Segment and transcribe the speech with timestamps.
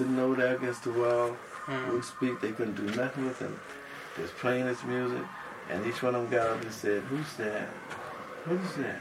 [0.00, 1.36] sitting over there against the wall.
[1.66, 1.94] Mm.
[1.94, 3.60] We speak, they couldn't do nothing with him.
[4.16, 5.22] Just playing this music.
[5.68, 7.68] And each one of them got up and said, Who's that?
[8.44, 9.00] Who's that?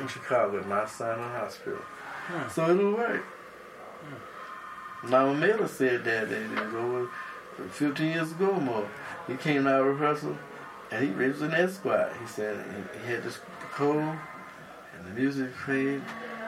[0.00, 1.78] In Chicago, at Mount Sinai Hospital.
[1.78, 2.48] Hmm.
[2.48, 3.22] So it'll work.
[3.22, 5.10] Hmm.
[5.10, 7.10] Now, Miller said that, that it was over
[7.70, 8.88] 15 years ago or more.
[9.26, 10.36] He came to our rehearsal
[10.90, 12.12] and he was an squad.
[12.20, 12.64] He said
[13.02, 13.40] he had this
[13.72, 16.02] cold and the music played,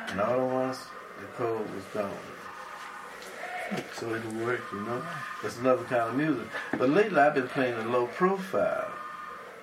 [0.09, 0.79] and all at once
[1.21, 2.11] the cold was gone.
[3.95, 5.03] So it worked, you know.
[5.45, 6.47] It's another kind of music.
[6.73, 8.93] But lately I've been playing a low profile.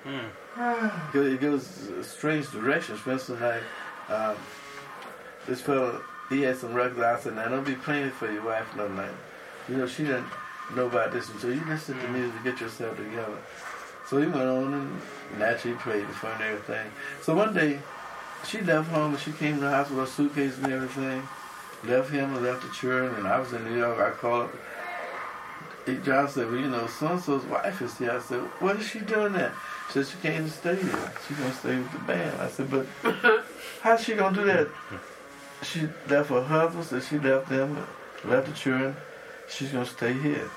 [0.05, 1.33] Mm.
[1.33, 2.99] It goes strange directions.
[2.99, 3.63] For instance, like
[4.07, 4.38] um,
[5.47, 6.99] this fellow, he had some records.
[6.99, 9.09] I said, now don't be playing it for your wife, no night.
[9.67, 10.27] You know, she didn't
[10.75, 11.30] know about this.
[11.39, 13.38] So you listen to music, get yourself together.
[14.08, 15.02] So he went on and
[15.39, 16.91] naturally played the fun and everything.
[17.22, 17.80] So one day,
[18.47, 21.27] she left home and she came to the house with her suitcase and everything.
[21.88, 24.00] Left him and left the children, and I was in New York.
[24.00, 24.55] I called up.
[26.03, 28.11] John said, Well, you know, so and so's wife is here.
[28.11, 29.53] I said, What is she doing there?
[29.88, 31.11] She said, She came to stay here.
[31.28, 32.41] She's going to stay with the band.
[32.41, 32.88] I said, But
[33.81, 34.67] how's she going to do that?
[35.61, 37.86] She left her husband, so she left them,
[38.23, 38.95] left the children.
[39.47, 40.50] She's going to stay here.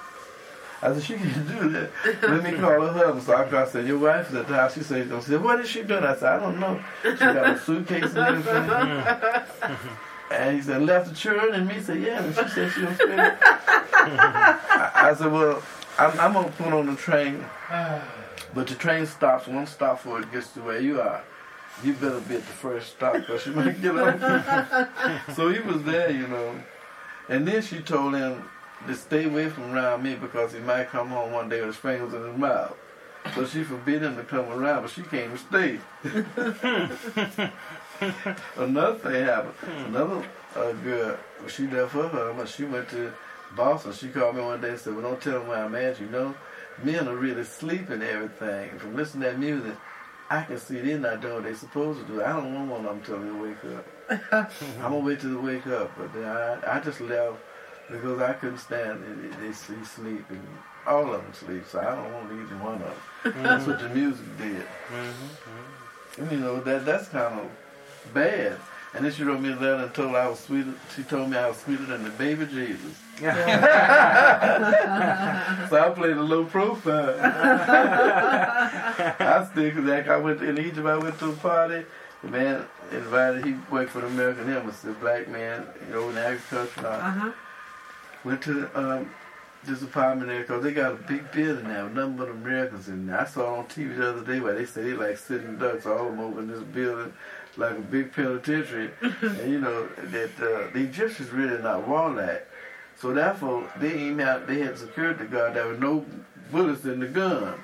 [0.81, 1.91] I said, she can do that.
[2.23, 3.23] Let me call her husband.
[3.25, 4.75] So I called, I said, your wife is at the house.
[4.75, 6.05] She said, she said, what is she doing?
[6.05, 6.81] I said, I don't know.
[7.03, 9.79] She got a suitcase and everything.
[10.31, 12.23] and he said, left the children and me said, yeah.
[12.23, 13.17] And she said she was stay.
[13.17, 15.63] I, I said, well,
[15.99, 17.45] I'm, I'm going to put on the train.
[18.55, 21.23] But the train stops one stop before it gets to where you are.
[21.85, 24.17] You better be at the first stop because she might get off.
[25.37, 26.55] so he was there, you know.
[27.29, 28.43] And then she told him,
[28.87, 31.77] to stay away from around me because he might come home one day with his
[31.77, 32.77] fingers in his mouth.
[33.35, 35.81] So she forbid him to come around, but she came to stay.
[38.57, 39.55] Another thing happened.
[39.87, 40.25] Another
[40.57, 41.17] uh, girl,
[41.49, 42.49] she left her husband.
[42.49, 43.13] She went to
[43.57, 43.93] Boston.
[43.93, 46.01] She called me one day and said, Well, don't tell them where I'm at.
[46.01, 46.35] You know,
[46.83, 48.79] men are really sleeping everything.
[48.79, 49.77] From listening to that music,
[50.31, 52.23] I can see they're not doing what they're supposed to do.
[52.23, 54.53] I don't want one of them me to wake up.
[54.83, 55.91] I'm going to wait till they wake up.
[55.97, 57.39] But then I, I just left
[57.91, 59.41] because I couldn't stand it.
[59.41, 60.47] They, see sleep, and
[60.87, 62.93] all of them sleep, so I don't want either one of them.
[63.25, 63.43] Mm -hmm.
[63.43, 64.67] That's what the music did.
[64.91, 66.21] Mm -hmm.
[66.21, 67.47] And, you know, that that's kind of
[68.15, 68.59] bad.
[68.95, 70.73] And then she wrote me a letter and told I was sweeter.
[70.97, 72.97] She told me I was sweeter than the baby Jesus.
[73.19, 73.27] so
[75.77, 77.19] I played a low profile.
[79.21, 81.85] I still, like I went in Egypt, I went to a party.
[82.23, 86.17] The man invited, he worked for the American Embassy, a black man, you know, in
[86.17, 86.87] agriculture.
[86.87, 87.33] Uh -huh
[88.25, 89.11] went to um,
[89.65, 93.21] this apartment there because they got a big building now, nothing but Americans in there.
[93.21, 96.09] I saw on TV the other day where they say they like sitting ducks all
[96.21, 97.13] over in this building
[97.57, 98.91] like a big penitentiary.
[99.01, 102.47] and you know, that uh, the Egyptians really not warlike.
[102.97, 105.55] So therefore, they even had, they had security guard.
[105.55, 106.05] There were no
[106.51, 107.55] bullets in the gun.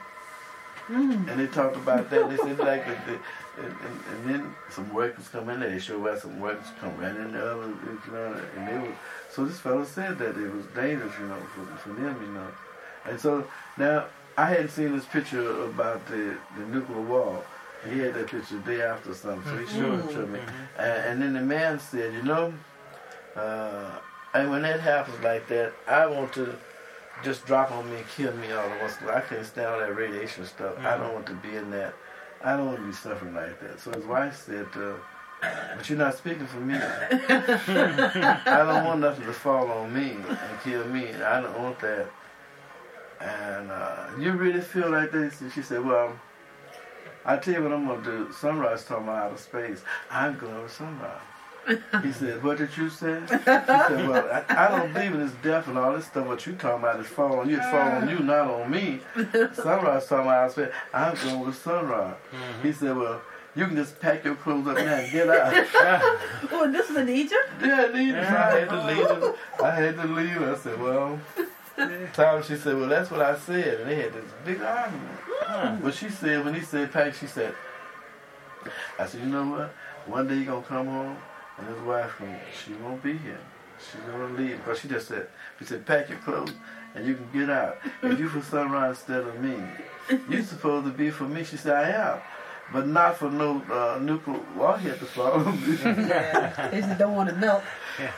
[0.89, 1.29] Mm.
[1.31, 2.29] And they talked about that.
[2.29, 3.19] They said like the
[3.57, 5.71] and, and, and, then some workers come in there.
[5.71, 8.95] They show where some workers come in the other, you know, and they were
[9.31, 12.47] so this fellow said that it was dangerous, you know, for, for them, you know.
[13.05, 14.07] And so now
[14.37, 17.45] I hadn't seen this picture about the, the nuclear war.
[17.89, 20.39] He had that picture the day after something, so he showed it to me.
[20.39, 20.81] Mm-hmm.
[20.81, 22.55] And, and then the man said, you know,
[23.37, 23.99] uh,
[24.35, 26.57] and when that happens like that, I want to
[27.23, 28.97] just drop on me and kill me all at once.
[29.03, 30.79] I can't stand all that radiation stuff.
[30.79, 31.95] I don't want to be in that.
[32.45, 33.81] I don't want to be suffering like that.
[33.81, 34.95] So his wife said, uh,
[35.77, 36.75] but you're not speaking for me.
[36.77, 41.13] I don't want nothing to fall on me and kill me.
[41.15, 42.07] I don't want that.
[43.21, 45.41] And uh, you really feel like this?
[45.41, 46.19] And she said, Well,
[47.25, 48.33] I tell you what I'm going to do.
[48.33, 49.83] Sun Ra talking about outer space.
[50.11, 51.19] I'm going to Sun Ra.
[52.03, 53.21] He said, What did you say?
[53.29, 56.27] She said, Well, I, I, don't believe in this death and all this stuff.
[56.27, 57.57] What you talking about is fall on you.
[57.57, 59.01] It's fall on you, not on me.
[59.55, 60.73] Sun Ra talking about outer space.
[60.93, 62.07] I'm going with Sun Ra.
[62.07, 62.63] Mm -hmm.
[62.63, 63.21] He said, Well,
[63.57, 65.53] you can just pack your clothes up now and get out.
[66.51, 67.49] oh, this is in Egypt?
[67.61, 68.23] Yeah, in Egypt.
[68.23, 68.49] Yeah.
[68.49, 69.35] I had to leave.
[69.63, 70.43] I had to leave.
[70.43, 71.21] I said, well,
[72.13, 73.81] Tom, she said, well, that's what I said.
[73.81, 75.19] And they had this big argument.
[75.43, 75.77] Huh.
[75.83, 77.55] But she said, when he said pack, she said,
[78.99, 79.75] I said, you know what?
[80.07, 81.17] One day you're going to come home
[81.59, 82.21] and his wife,
[82.65, 83.41] she won't be here.
[83.79, 84.59] She's going to leave.
[84.59, 85.29] Because she just said,
[85.59, 86.53] she said, pack your clothes
[86.95, 87.79] and you can get out.
[88.03, 89.57] If you for Sun Ra instead of me,
[90.29, 91.45] you're supposed to be for me.
[91.45, 92.21] She said, I am
[92.73, 95.41] but not for no uh, nuclear warhead to fall.
[95.85, 97.63] yeah, they just don't want to melt.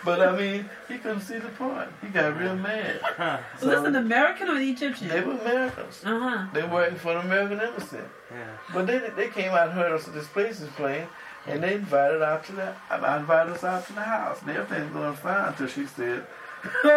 [0.04, 1.88] But I mean, he couldn't see the point.
[2.00, 3.00] He got real mad.
[3.58, 5.08] So, was this an American or Egyptian?
[5.08, 6.02] They were Americans.
[6.04, 6.46] Uh-huh.
[6.52, 7.98] They were working for the American embassy.
[8.30, 8.44] Yeah.
[8.72, 11.08] But they they came out and heard us at this place is playing,
[11.46, 14.40] And they invited out to the, I invited us out to the house.
[14.42, 16.26] And everything's going fine until she said,
[16.84, 16.92] and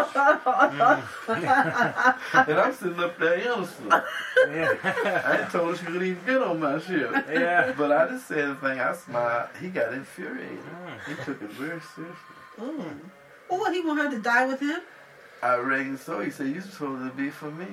[2.60, 3.90] I'm sitting up there innocent.
[3.90, 4.76] Yeah.
[4.84, 7.12] I ain't told her she could even get on my ship.
[7.32, 7.74] Yeah.
[7.78, 8.80] But I just said the thing.
[8.80, 9.50] I smiled.
[9.62, 10.58] He got infuriated.
[10.58, 11.08] Mm.
[11.08, 12.36] He took it very seriously.
[12.60, 13.00] Mm.
[13.50, 14.80] Well, he want her to die with him?
[15.42, 16.20] I reckon so.
[16.20, 17.68] He said, You're supposed to be for me.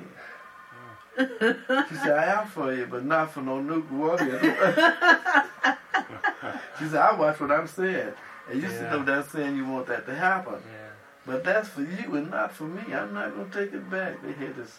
[1.17, 4.41] She said, I am for you, but not for no nuke warrior.
[6.79, 8.13] she said, I watch what I'm saying.
[8.51, 8.79] And you yeah.
[8.79, 10.55] sit up there saying you want that to happen.
[10.55, 10.87] Yeah.
[11.27, 12.95] But that's for you and not for me.
[12.95, 14.23] I'm not going to take it back.
[14.23, 14.79] They had this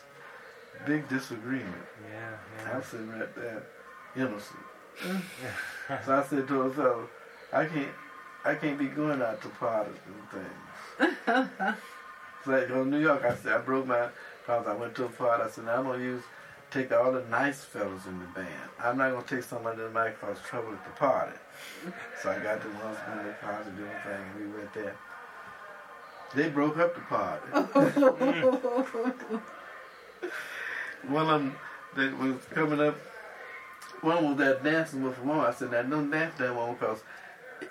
[0.85, 1.75] big disagreement.
[2.09, 2.31] Yeah,
[2.63, 2.75] yeah.
[2.75, 3.63] I'm sitting right there,
[4.15, 4.59] innocent.
[6.05, 7.09] so I said to myself,
[7.51, 7.89] I can't,
[8.45, 11.49] I can't be going out to parties and things.
[12.45, 13.25] so I go to New York.
[13.25, 14.07] I said, I broke my
[14.47, 14.67] promise.
[14.67, 15.44] I went to a party.
[15.44, 16.23] I said, I'm going to use,
[16.71, 18.47] take all the nice fellas in the band.
[18.83, 21.38] I'm not going to take somebody that might cause trouble at the party.
[22.23, 24.95] so I got the ones in the party doing thing, and we went there.
[26.33, 27.45] They broke up the party.
[31.07, 31.55] one of them
[31.95, 32.97] that was coming up,
[34.01, 35.39] one was that dancing with one.
[35.39, 37.03] I said, now don't dance that one because,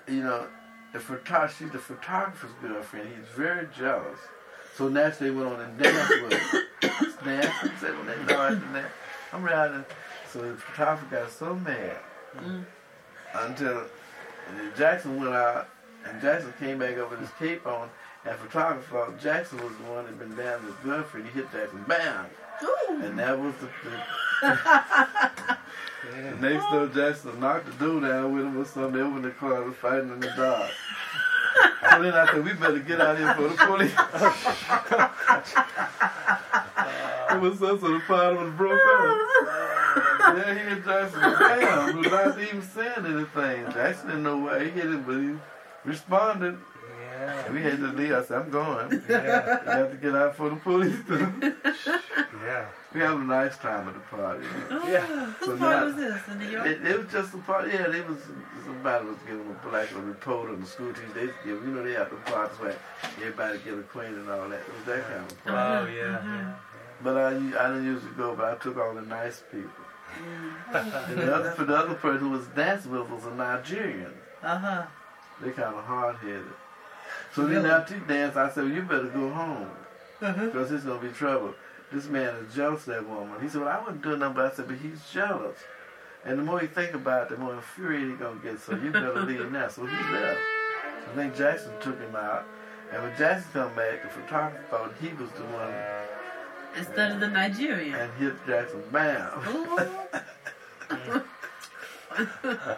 [0.07, 0.47] you know,
[0.93, 3.09] the photographer, she's the photographer's girlfriend.
[3.09, 4.19] He's very jealous.
[4.77, 6.61] So naturally they went on and danced with her.
[7.25, 8.91] dance and said, when they after that,
[9.33, 9.83] I'm riding.
[10.31, 11.97] So the photographer got so mad
[12.37, 12.63] mm.
[13.33, 13.85] until
[14.77, 15.69] Jackson went out
[16.05, 17.89] and Jackson came back up with his cape on
[18.23, 21.27] and photographer thought Jackson was the one that had been down his girlfriend.
[21.27, 22.27] He hit Jackson, bam!
[22.63, 23.01] Ooh.
[23.01, 23.69] And that was the.
[24.43, 25.57] the,
[26.11, 28.93] the next door, Jackson knocked the dude down with him or something.
[28.93, 30.69] They opened the car and fighting in the dark.
[31.91, 33.91] So then I said, we better get out here for the police.
[37.31, 39.17] it was so, so the party was broke up.
[40.37, 43.65] yeah, he hit Jackson, bam, without even saying anything.
[43.73, 45.35] Jackson didn't know why he hit him, but he
[45.89, 46.57] responded.
[47.19, 47.51] Yeah.
[47.51, 48.13] We had to leave.
[48.13, 49.03] I said, I'm going.
[49.09, 49.59] Yeah.
[49.65, 50.95] we have to get out for the police.
[51.09, 52.65] yeah.
[52.93, 54.45] We have a nice time at the party.
[54.69, 55.05] Oh, yeah.
[55.05, 56.21] Whose so party was this?
[56.31, 56.67] In New York?
[56.67, 57.71] It, it was just a party.
[57.71, 58.19] Yeah, it was
[58.65, 61.07] somebody was giving a black a report on the school teacher.
[61.13, 62.75] They give, you know, they have the parties where
[63.17, 64.59] everybody get acquainted and all that.
[64.59, 65.91] It was that kind of party.
[65.91, 66.07] Oh, yeah.
[66.07, 66.39] Mm -hmm.
[66.39, 66.53] yeah.
[67.03, 67.29] But I,
[67.61, 69.85] I didn't usually go, but I took all the nice people.
[70.17, 70.75] Mm.
[71.09, 74.13] and the other, for the other person who was dancing with was a Nigerian.
[74.41, 74.83] Uh huh.
[75.41, 76.53] They kind of hard headed.
[77.37, 79.69] So then after he danced, I said, well, you better go home.
[80.19, 80.63] Because uh-huh.
[80.65, 81.53] there's going to be trouble.
[81.91, 83.39] This man is jealous of that woman.
[83.39, 85.59] He said, well, I wouldn't do nothing, but I said, but he's jealous.
[86.25, 88.59] And the more you think about it, the more infuriated he's going to get.
[88.59, 89.67] So you better leave now.
[89.67, 90.39] So he left.
[91.11, 92.43] I think Jackson took him out.
[92.91, 95.75] And when Jackson come back, the photographer thought he was the one.
[96.75, 97.93] Instead of the Nigerian.
[97.93, 99.29] And hit Jackson, bam.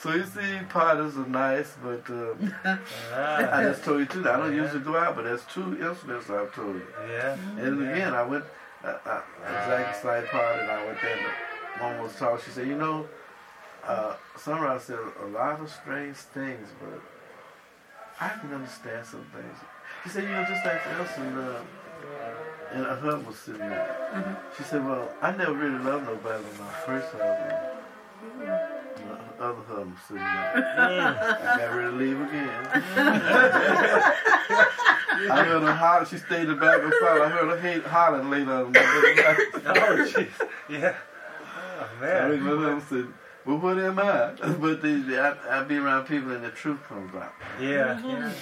[0.00, 2.34] So you see, parties are nice, but uh,
[3.12, 4.28] I just told you too.
[4.28, 6.86] I don't usually go out, but there's two incidents I've told you.
[7.08, 7.36] Yeah.
[7.58, 8.44] And again, I went
[8.84, 11.18] I, uh, exact side party, and I went there.
[11.74, 12.44] And one was talking.
[12.44, 13.08] She said, "You know,
[13.84, 17.00] uh, Sun Ra said a lot of strange things, but
[18.20, 19.58] I can understand some things."
[20.04, 21.60] She said, "You know, just like Elson." Uh,
[22.72, 23.96] and her husband was sitting there.
[24.14, 24.36] Mm -hmm.
[24.56, 27.77] She said, Well, I never really loved nobody but my first husband.
[29.40, 30.52] Other husband sitting there.
[30.56, 32.50] I got ready to leave again.
[35.30, 36.06] I heard her holler.
[36.06, 37.22] She stayed in the back of the car.
[37.22, 38.66] I heard her hate, hollering later on.
[38.76, 40.28] oh, jeez.
[40.68, 40.94] Yeah.
[41.80, 42.22] Oh, man.
[42.22, 44.32] I looked at him said, well, what am I?
[44.60, 47.32] But the, I, I be around people and the truth comes out.
[47.60, 48.00] Yeah.
[48.04, 48.32] yeah.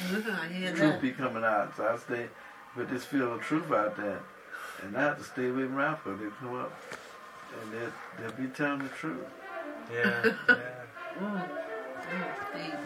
[0.72, 1.76] The truth be coming out.
[1.76, 2.28] So I stay
[2.74, 4.20] with this feel of truth out there.
[4.82, 6.72] And I have to stay away from around because they come up
[7.62, 9.24] and they'll, they'll be telling the truth.
[9.92, 10.56] Yeah, yeah.
[11.16, 11.48] Mm.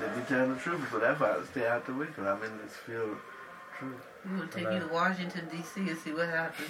[0.00, 2.42] They be telling the truth, so that's why I stay out the way, because I'm
[2.42, 3.18] in this field of
[3.78, 4.00] truth.
[4.24, 5.80] We're going to take you to Washington, D.C.
[5.80, 6.68] and see what happens.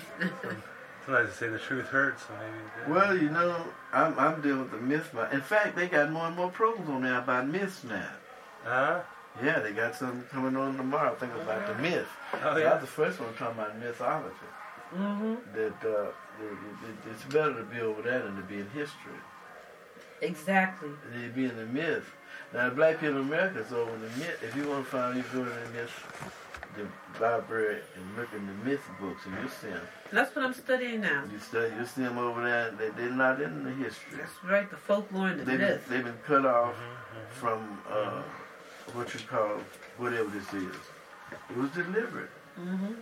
[1.05, 2.93] Sometimes they say the truth hurts, so maybe.
[2.93, 5.15] Well, you know, I'm, I'm dealing with the myth.
[5.33, 8.11] In fact, they got more and more programs on there about myths now.
[8.67, 9.01] Uh-huh.
[9.43, 11.13] Yeah, they got something coming on tomorrow.
[11.13, 12.09] I think about the myth.
[12.43, 12.71] Oh, yeah.
[12.71, 14.35] That's the first one talking about mythology.
[14.95, 15.35] Mm-hmm.
[15.55, 16.09] That uh,
[16.43, 16.53] it,
[16.89, 19.21] it, it's better to be over there than to be in history.
[20.23, 20.91] Exactly.
[21.13, 22.11] they'd be in the myth.
[22.53, 25.17] Now, the black people in America, so in the myth, if you want to find,
[25.17, 25.93] you go in the myth,
[26.77, 26.87] the
[27.21, 29.87] library and look in the myth books and you see them.
[30.13, 31.25] That's what I'm studying now.
[31.31, 34.19] You study, you see them over there, they, they're not in the history.
[34.19, 35.89] That's right, the folklore and the they've myth.
[35.89, 37.33] Been, they've been cut off mm-hmm, mm-hmm.
[37.33, 38.23] from uh,
[38.95, 39.61] what you call,
[39.99, 40.77] whatever this is.
[41.51, 42.31] It was deliberate.
[42.59, 42.93] Mm-hmm.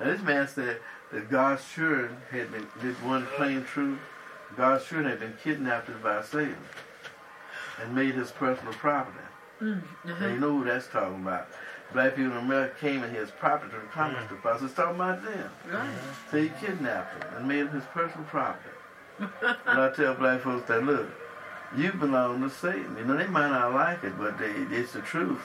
[0.00, 0.78] Now, this man said
[1.12, 3.98] that God's children had been, this one plain truth
[4.56, 6.56] God's children had been kidnapped by Satan.
[7.80, 9.18] and made his personal property.
[9.60, 10.26] Mm, And uh-huh.
[10.26, 11.48] you know who that's talking about.
[11.92, 14.64] Black people in America came in his property to the Commerce Department.
[14.70, 15.50] It's talking about them.
[15.70, 15.88] Right.
[16.30, 18.70] So he kidnapped him and made him his personal property.
[19.20, 21.08] and I tell black folks that, look,
[21.76, 22.96] you belong to Satan.
[22.98, 25.40] You know, they might not like it, but they, it's the truth.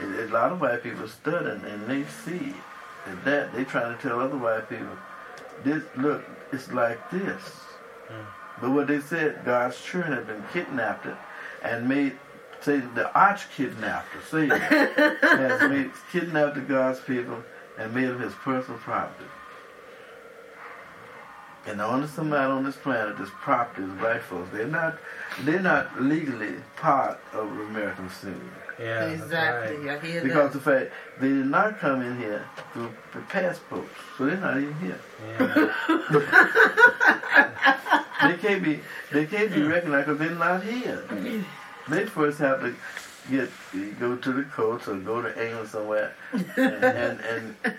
[0.00, 0.28] Mm.
[0.30, 2.54] A lot of white people studying and they see
[3.06, 4.96] that, that they trying to tell other white people,
[5.64, 7.42] this look, it's like this.
[8.10, 8.26] Mm.
[8.60, 11.06] But what they said, God's children have been kidnapped
[11.62, 12.16] and made,
[12.60, 17.42] say, the arch kidnapper, Satan, has made, kidnapped the God's people
[17.78, 19.28] and made them his personal property.
[21.66, 24.48] And the only somebody on this planet that's property is black folks.
[24.52, 24.98] They're not,
[25.42, 28.50] they're not legally part of American scene.
[28.78, 29.76] Yeah, that's exactly.
[29.78, 29.98] right.
[30.02, 30.64] I hear Because that.
[30.64, 34.74] the fact they did not come in here through the passports, so they're not even
[34.74, 35.00] here.
[35.40, 36.74] Yeah.
[38.20, 38.80] They can't be
[39.12, 41.04] they can't be recognized because they're not here.
[41.88, 42.74] They first have to
[43.30, 43.48] get
[44.00, 47.20] go to the coast or go to England somewhere and and
[47.64, 47.74] and,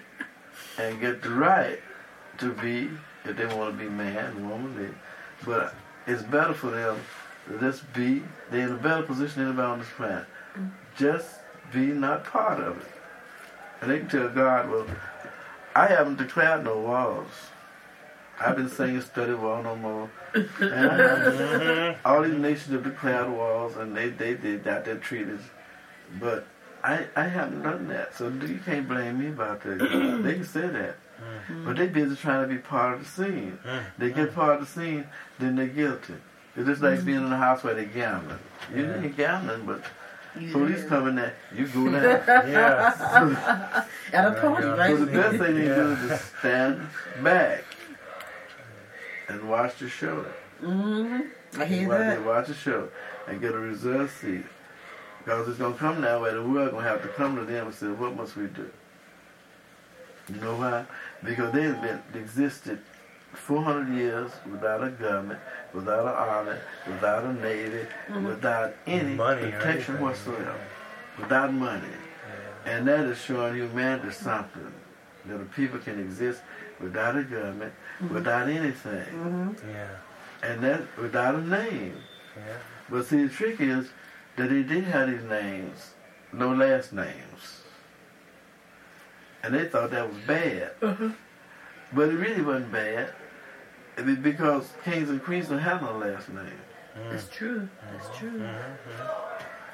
[0.78, 1.80] and get the right
[2.38, 2.90] to be
[3.26, 4.76] if they want to be man, woman.
[4.78, 4.90] They,
[5.46, 5.76] but
[6.08, 6.98] it's better for them
[7.50, 8.24] to just be.
[8.50, 10.26] They're in a better position than anybody on this planet.
[11.00, 11.28] Just
[11.74, 12.88] be not part of it.
[13.82, 14.86] And they can tell God, well,
[15.76, 17.32] I haven't declared no walls.
[18.40, 20.10] I've been saying study wall no more.
[20.34, 20.50] And
[20.92, 21.98] I haven't.
[22.06, 25.42] All these nations have declared walls and they, they, they got their treaties.
[26.20, 26.46] But
[26.84, 28.16] I I haven't done that.
[28.16, 29.78] So you can't blame me about that.
[30.24, 30.98] they can say that.
[31.66, 33.60] But they busy trying to be part of the scene.
[33.66, 33.84] Mm.
[33.98, 35.06] They get part of the scene,
[35.38, 36.14] then they're guilty.
[36.56, 38.40] It's just like being in a house where they're gambling.
[38.74, 39.02] You Yeah.
[39.02, 39.84] ain't gambling, but You-
[40.52, 42.04] police come in there, you go down.
[42.50, 43.86] Yeah.
[44.14, 44.98] At a party, Yeah, right?
[44.98, 46.14] So the best thing they do Yeah.
[46.14, 46.88] is stand
[47.24, 47.64] back
[49.28, 50.26] and watch the show.
[50.60, 51.20] hmm
[51.58, 52.26] I hear While that.
[52.26, 52.90] watch the show
[53.28, 54.44] and get a reserve seat.
[55.24, 57.44] Because it's going to come now where the world going to have to come to
[57.46, 58.70] them and say, what must we do?
[60.34, 60.86] You know why?
[61.24, 62.80] Because they've been existed
[63.34, 65.40] 400 years without a government,
[65.74, 68.26] without an army, without a navy, mm-hmm.
[68.26, 70.02] without any Money protection anything.
[70.02, 70.60] whatsoever,
[71.18, 71.88] without money.
[72.66, 74.74] And that is showing humanity something.
[75.26, 76.42] That the people can exist
[76.80, 78.14] without a government, mm-hmm.
[78.14, 79.06] without anything.
[79.06, 79.88] hmm Yeah.
[80.42, 81.98] And that without a name.
[82.36, 82.58] Yeah.
[82.90, 83.90] But see, the trick is
[84.38, 85.94] that they did have these names,
[86.32, 87.64] no last names.
[89.44, 90.72] And they thought that was bad.
[90.82, 91.10] Uh-huh.
[91.94, 93.14] But it really wasn't bad.
[94.08, 96.46] It because kings and queens don't have no last name.
[96.98, 97.12] Mm.
[97.12, 97.68] That's true.
[97.92, 98.32] That's true.
[98.40, 98.76] Mhm.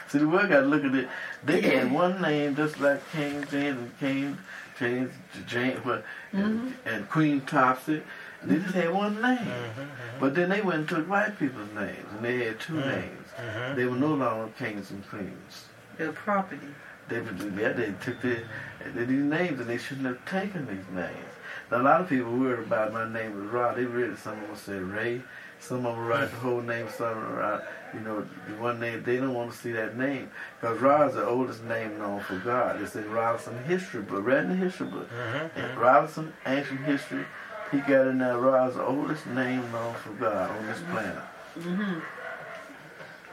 [0.08, 1.10] See, the world got to look at it.
[1.44, 4.38] They had one name just like King James and King
[4.78, 5.12] James,
[5.48, 6.04] James well,
[6.34, 8.02] and, and Queen Topsy.
[8.44, 9.38] They just had one name.
[9.40, 9.88] Mhm.
[10.20, 12.86] But then they went and took white people's names, and they had two Mm.
[12.88, 13.28] names.
[13.40, 13.76] Mhm.
[13.76, 15.66] They were no longer kings and queens.
[15.98, 16.68] The property.
[17.08, 17.18] They
[17.58, 18.42] yeah, they took the,
[18.96, 21.32] these names and they shouldn't have taken these names.
[21.72, 23.74] A lot of people worried about my name was Ra.
[23.74, 25.22] They really some of them said Ray.
[25.60, 26.88] Some of them write the whole name.
[26.96, 27.62] Some of them write,
[27.94, 29.02] you know, the one name.
[29.04, 30.30] They don't want to see that name
[30.60, 32.82] because Ra is the oldest name known for God.
[32.82, 34.24] It's in Robinson history book.
[34.26, 35.10] Read in the history book.
[35.10, 35.50] Mhm.
[35.58, 37.26] In Robinson ancient history,
[37.72, 38.38] he got in there.
[38.38, 41.24] Ra's the oldest name known for God on this planet.
[41.60, 42.00] hmm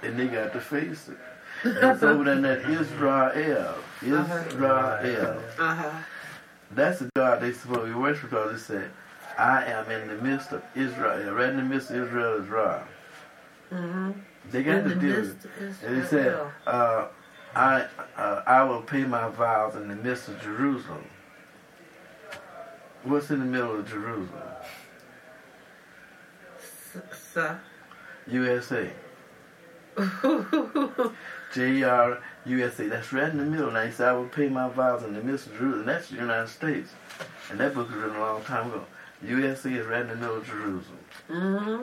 [0.02, 1.18] And they got to face it.
[1.64, 3.76] It's over there in that Israel.
[4.02, 5.42] Israel.
[5.58, 5.90] Uh-huh.
[6.74, 8.90] That's the God they supposed to be worshiping because it said,
[9.38, 11.32] I am in the midst of Israel.
[11.32, 12.82] Right in the midst of Israel is Ra.
[13.70, 14.12] hmm
[14.50, 15.74] They got In to the deal with it.
[15.86, 17.08] And it said, uh,
[17.54, 17.86] I,
[18.16, 21.04] uh, I will pay my vows in the midst of Jerusalem.
[23.04, 24.42] What's in the middle of Jerusalem?
[26.58, 27.56] S-.
[28.28, 28.90] USA.
[31.54, 32.88] J-E-R USA.
[32.88, 33.70] That's right in the middle.
[33.70, 35.86] Now he said, I will pay my vows in the midst of Jerusalem.
[35.86, 36.90] That's the United States.
[37.50, 38.84] And that book was written a long time ago.
[39.24, 40.98] USA is right in the middle of Jerusalem.
[41.30, 41.82] Mm-hmm.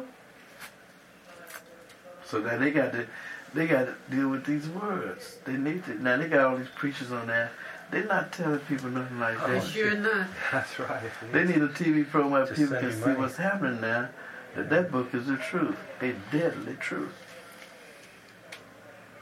[2.25, 3.08] So now they got to
[3.54, 5.38] they got to deal with these words.
[5.46, 7.51] They need to now they got all these preachers on there.
[7.92, 9.63] They're not telling people nothing like They that.
[9.66, 10.28] sure not.
[10.51, 11.01] That's right.
[11.32, 13.16] They need a TV program where Just people can see money.
[13.20, 14.10] what's happening now.
[14.56, 17.13] That that book is the truth, a deadly truth.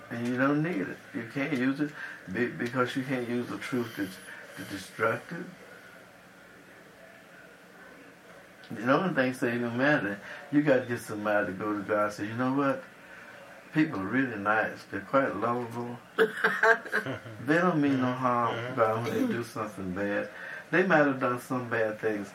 [0.09, 0.97] And you don't need it.
[1.13, 1.91] You can't use it
[2.57, 5.45] because you can't use the truth to distract it.
[8.71, 10.19] The only thing saving humanity,
[10.51, 12.83] you got to get somebody to go to God and say, you know what?
[13.73, 14.83] People are really nice.
[14.91, 15.97] They're quite lovable.
[16.17, 18.69] they don't mean no harm mm-hmm.
[18.69, 20.29] to God when they do something bad.
[20.71, 22.29] They might have done some bad things,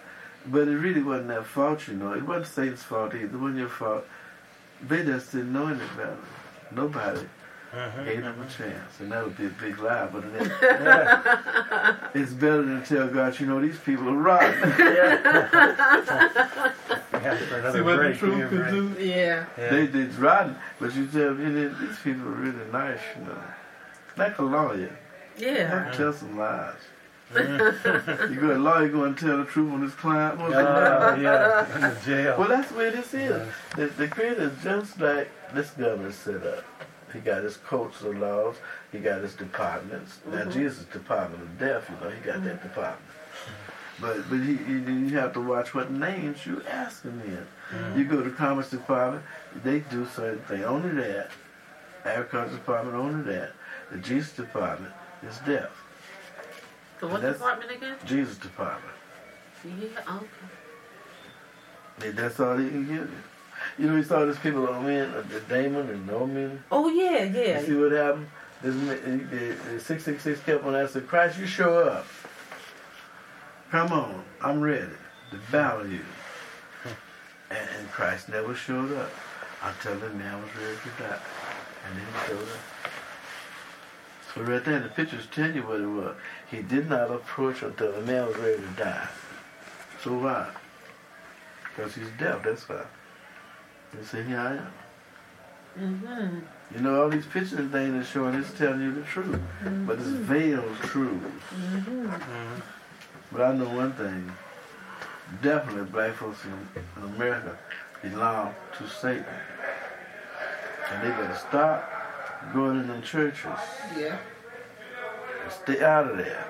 [0.46, 2.12] but it really wasn't their fault, you know.
[2.12, 3.24] It wasn't Satan's fault either.
[3.24, 4.06] It wasn't your fault.
[4.88, 6.16] They just didn't know any better.
[6.70, 7.20] Nobody.
[7.74, 8.04] Mhm.
[8.04, 9.00] Gave them a chance.
[9.00, 10.52] And that would be a big lie, but it ain't.
[10.62, 11.96] Yeah.
[12.14, 14.74] it's better to tell God, you know, these people are rotten.
[14.78, 15.48] Yeah,
[17.72, 18.20] See what the break.
[18.20, 19.02] give me a truth can do?
[19.02, 19.44] Yeah.
[19.56, 19.68] Yeah.
[19.70, 23.38] They did rotten, but you tell me that these people are really nice, you know.
[24.16, 24.90] Like a lawyer.
[25.38, 25.84] Yeah.
[25.84, 26.74] Don't tell some lies.
[27.34, 30.38] You go a lawyer going to tell the truth on his client.
[30.38, 32.36] What's Oh, yeah, in the jail.
[32.38, 33.30] Well, that's where this is.
[33.30, 33.48] Yes.
[33.76, 36.64] The, the creator is just like this government set up.
[37.12, 38.56] He got his courts of laws.
[38.90, 40.18] He got his departments.
[40.30, 43.10] Now, Jesus' Department of Death, you know, he got that department.
[44.00, 47.46] But but he, he, you have to watch what names you ask him in.
[47.76, 47.98] Mhm.
[47.98, 49.24] You go to Commerce Department,
[49.62, 50.64] they do certain things.
[50.64, 51.30] Only that.
[52.04, 53.52] Agriculture Department, only that.
[53.90, 54.92] The Jesus Department
[55.28, 55.70] is death.
[57.00, 57.96] The what department again?
[58.06, 58.94] Jesus Department.
[59.64, 60.26] Yeah, okay.
[62.08, 63.22] And That's all he can give you.
[63.78, 66.62] You know, he saw these people on in, uh, the Damien and Omen.
[66.70, 67.62] Oh, yeah, You yeah.
[67.62, 68.26] see what happened?
[68.62, 72.06] This, the, the 666 kept on asking, Christ, you show up.
[73.70, 74.86] Come on, I'm ready
[75.30, 76.00] to battle you.
[77.50, 79.10] And, and Christ never showed up
[79.62, 81.18] I until the man was ready to die.
[81.86, 82.60] And then he showed up.
[84.34, 86.16] So right there, the pictures tell you what it was.
[86.50, 89.06] He did not approach until the man was ready to die.
[90.02, 90.48] So why?
[91.64, 92.84] Because he's deaf, that's why.
[93.98, 94.72] He said, here I am.
[95.78, 96.38] Mm-hmm.
[96.74, 99.40] You know, all these pictures and things are showing it's telling you the truth.
[99.86, 101.22] But it's veiled truth.
[101.54, 102.06] Mm-hmm.
[102.06, 102.62] Mhm.
[103.30, 104.30] But I know one thing.
[105.42, 107.56] Definitely black folks in, in America
[108.02, 109.24] belong to Satan.
[110.90, 113.46] And they better stop going in them churches
[113.96, 114.18] Yeah.
[115.42, 116.44] and stay out of there.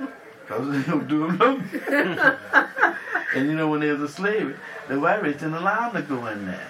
[0.44, 2.18] Because they don't do them no good.
[3.34, 4.56] And you know, when there was a slavery,
[4.88, 6.68] the white race didn't allow them to go in there.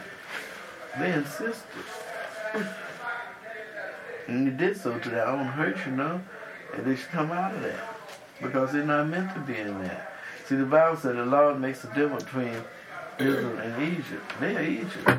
[0.98, 1.64] They insisted.
[4.28, 6.20] And they did so to their own hurt, you know,
[6.74, 7.88] and they should come out of there.
[8.40, 10.08] Because they're not meant to be in there.
[10.46, 12.54] See, the Bible said the Lord makes a difference between
[13.18, 14.22] Israel and Egypt.
[14.40, 15.10] They are Egypt.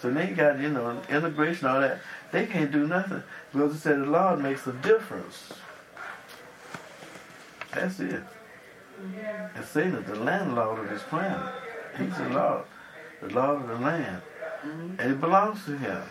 [0.00, 2.00] So they got, you know, integration, all that.
[2.32, 3.22] They can't do nothing.
[3.52, 5.52] Because it said the Lord makes a difference.
[7.72, 8.22] That's it.
[9.54, 11.54] And Satan is the landlord of this planet.
[11.98, 12.64] He's the Lord,
[13.22, 14.22] the Lord of the land.
[14.62, 15.00] Mm-hmm.
[15.00, 16.02] And it belongs to him.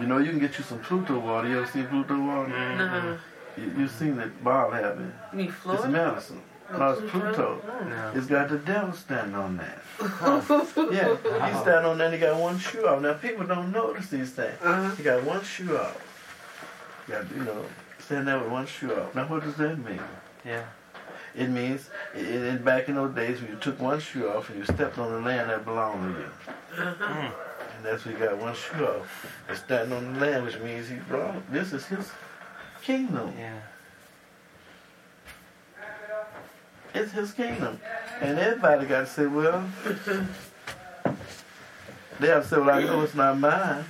[0.00, 1.48] You know, you can get you some Pluto water.
[1.48, 2.52] You ever seen Pluto water?
[2.52, 2.78] Mm-hmm.
[2.78, 3.18] No.
[3.56, 5.12] You, you've seen it, Bob have it.
[5.32, 5.88] You mean It's Florida?
[5.88, 6.42] medicine.
[6.70, 7.62] Oh, no, it's Pluto.
[7.64, 8.12] No.
[8.14, 8.18] Oh.
[8.18, 9.78] It's got the devil standing on that.
[10.92, 11.62] Yeah, he uh-huh.
[11.62, 12.12] standing on that.
[12.12, 13.00] He got one shoe off.
[13.00, 14.56] Now people don't notice these things.
[14.62, 14.94] Uh-huh.
[14.94, 16.00] He got one shoe off.
[17.06, 17.64] He got you know
[17.98, 19.14] standing there with one shoe off.
[19.14, 20.00] Now what does that mean?
[20.44, 20.64] Yeah.
[21.36, 24.58] It means in, in back in those days when you took one shoe off and
[24.58, 26.30] you stepped on the land that belonged to you,
[26.82, 27.04] Uh-huh.
[27.14, 27.32] Mm.
[27.76, 29.26] and that's where he got one shoe off.
[29.48, 31.42] And standing on the land, which means he belonged.
[31.50, 32.10] This is his
[32.82, 33.32] kingdom.
[33.38, 33.58] Yeah.
[36.94, 37.78] It's his kingdom.
[38.22, 39.62] And everybody got to say, well,
[42.18, 43.84] they have to say, well, I know it's not mine.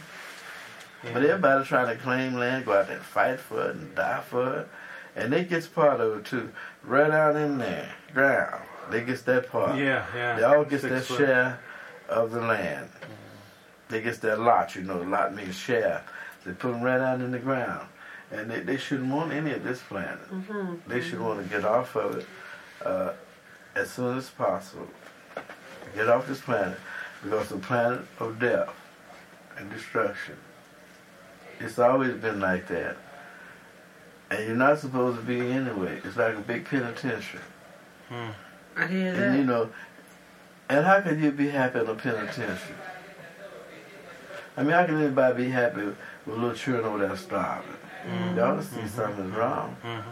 [1.12, 4.20] But everybody trying to claim land, go out there and fight for it and die
[4.28, 4.68] for it.
[5.14, 6.50] And they gets part of it too.
[6.86, 8.62] Right out in there, ground.
[8.90, 9.76] They gets that part.
[9.76, 10.36] Yeah, yeah.
[10.36, 11.18] They all get Six their foot.
[11.18, 11.60] share
[12.08, 12.88] of the land.
[13.88, 16.02] They gets their lot, you know, lot means share.
[16.44, 17.88] They put them right out in the ground.
[18.30, 20.30] And they, they shouldn't want any of this planet.
[20.30, 20.88] Mm-hmm.
[20.88, 22.26] They should want to get off of it
[22.84, 23.12] uh,
[23.74, 24.88] as soon as possible.
[25.94, 26.78] Get off this planet
[27.22, 28.68] because the planet of death
[29.56, 30.36] and destruction.
[31.58, 32.96] It's always been like that.
[34.30, 36.00] And you're not supposed to be anyway.
[36.04, 37.42] It's like a big penitentiary.
[38.10, 38.32] Mm.
[38.76, 39.22] I hear that.
[39.22, 39.70] And you know,
[40.68, 42.74] and how can you be happy in a penitentiary?
[44.56, 47.70] I mean, how can anybody be happy with little children over there starving?
[48.06, 48.38] Mm-hmm.
[48.38, 49.76] Y'all see something's wrong.
[49.84, 50.02] Mhm.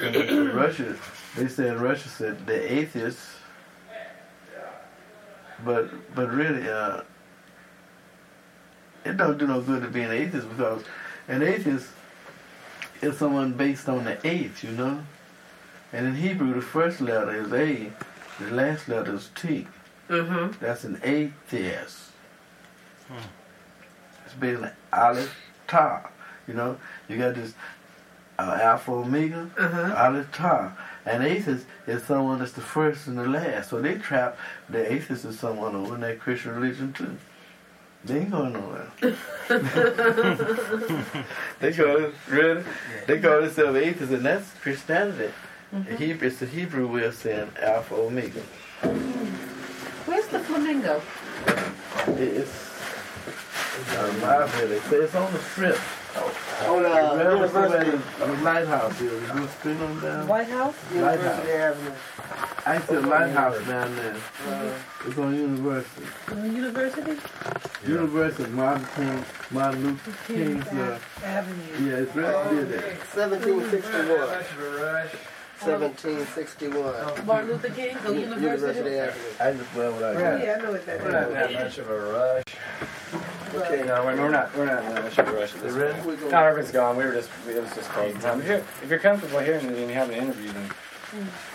[0.00, 0.96] And in Russia,
[1.36, 3.36] they say in Russia said the atheists,
[5.64, 7.02] but but really, uh,
[9.04, 10.82] it don't do no good to be an atheist because
[11.28, 11.88] an atheist
[13.02, 15.02] is someone based on the eighth, you know.
[15.92, 17.92] And in Hebrew, the first letter is A,
[18.38, 19.66] the last letter is T.
[20.08, 20.64] Mm-hmm.
[20.64, 22.10] That's an atheist.
[23.08, 23.18] Hmm.
[24.24, 25.34] It's based on Aleph
[25.66, 26.08] Ta.
[26.46, 27.54] You know, you got this
[28.38, 29.50] uh, Alpha Omega.
[29.58, 29.94] Uh-huh.
[29.96, 30.72] Aleph Ta.
[31.04, 33.70] An atheist is someone that's the first and the last.
[33.70, 34.38] So they trap
[34.68, 37.16] the atheist is someone over in that Christian religion too.
[38.04, 38.88] They ain't going nowhere.
[41.60, 42.64] they call it really.
[43.06, 45.30] They call themselves atheists, and that's Christianity.
[45.72, 45.90] Mm-hmm.
[45.90, 48.40] The Hebrew, it's the Hebrew way of saying Alpha Omega.
[50.06, 51.00] Where's the flamingo?
[52.18, 52.70] It- It's.
[54.68, 55.78] They say it's on the strip.
[56.14, 59.02] On Right uh, where University, the lighthouse is.
[59.02, 60.28] You go spin on down.
[60.28, 60.74] White House?
[60.92, 61.92] University Avenue.
[62.66, 64.16] I said a lighthouse down there.
[64.46, 64.72] Uh,
[65.06, 66.04] It's on University.
[66.30, 67.16] On University?
[67.86, 71.90] University, Martin King, Martin Luther King's, uh, Avenue.
[71.90, 72.96] yeah, it's right near there.
[73.14, 74.18] 1761.
[75.60, 77.26] 1761.
[77.26, 78.42] Martin Luther King, go University
[78.78, 78.98] University.
[78.98, 79.22] Avenue.
[79.40, 80.20] I just wear what I Yeah.
[80.20, 80.44] got.
[80.44, 81.56] Yeah, I know what that We're not in that is.
[81.56, 82.44] much of a rush.
[83.54, 83.82] Okay.
[83.86, 84.56] No, we're we're not.
[84.56, 85.54] We're not in that much of a rush.
[85.54, 85.92] At this ready?
[86.00, 86.06] point.
[86.06, 86.96] We No, gonna, everything's gone.
[86.96, 87.28] We were just.
[87.48, 88.40] It was just closing time.
[88.40, 90.70] If you're, if you're comfortable here and you have an interview, then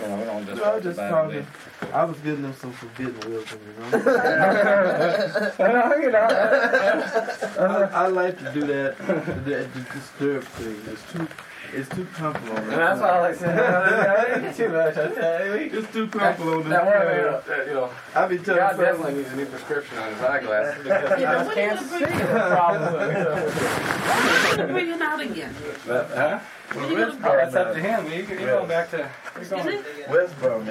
[0.01, 0.57] you know we don't just.
[0.61, 1.47] No, I was just talking.
[1.93, 3.97] I was giving them some forbidden wisdom, you know.
[5.59, 6.27] no, you know.
[7.59, 8.97] I, I like to do that,
[9.45, 10.87] that to disturb things.
[10.87, 11.27] It's too,
[11.73, 12.57] it's too comfortable.
[12.57, 13.09] on And that's side.
[13.09, 14.97] all I like I didn't too much.
[14.97, 15.69] I tell you.
[15.79, 19.13] It's too comfortable on this Now, we're, you know, I be telling God some- definitely
[19.15, 21.89] needs a new prescription on his eyeglasses because he Yeah, just what can't are you
[21.89, 22.93] see gonna the problems.
[22.93, 25.55] What are you bringing out again?
[25.85, 26.39] But, huh?
[26.75, 28.05] Well, you West gonna- That's up to him.
[28.07, 29.09] You, you're going back to.
[29.35, 29.83] You're Is going.
[30.09, 30.65] West brought.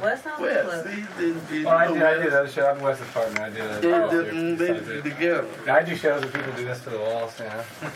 [0.00, 0.86] West House West, Club.
[0.86, 2.02] see, they, they, well, I you did.
[2.04, 2.66] I did other show.
[2.70, 3.42] I'm West's partner.
[3.42, 3.82] I did.
[3.82, 5.46] They, Other they, they, besides they together.
[5.68, 7.64] I do shows where people do this to the walls, you know.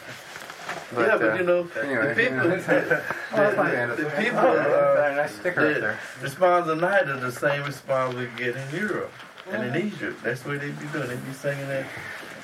[1.03, 2.57] yeah, but you know, anyway, the people, you know.
[2.57, 3.03] the,
[3.33, 3.51] Well,
[3.97, 4.57] the, the people, Oh,
[4.99, 5.99] uh, a nice sticker the there.
[6.23, 9.13] response tonight are the same response we get in Europe
[9.51, 10.23] and in Egypt.
[10.23, 11.09] That's what they be doing.
[11.09, 11.87] They be singing that.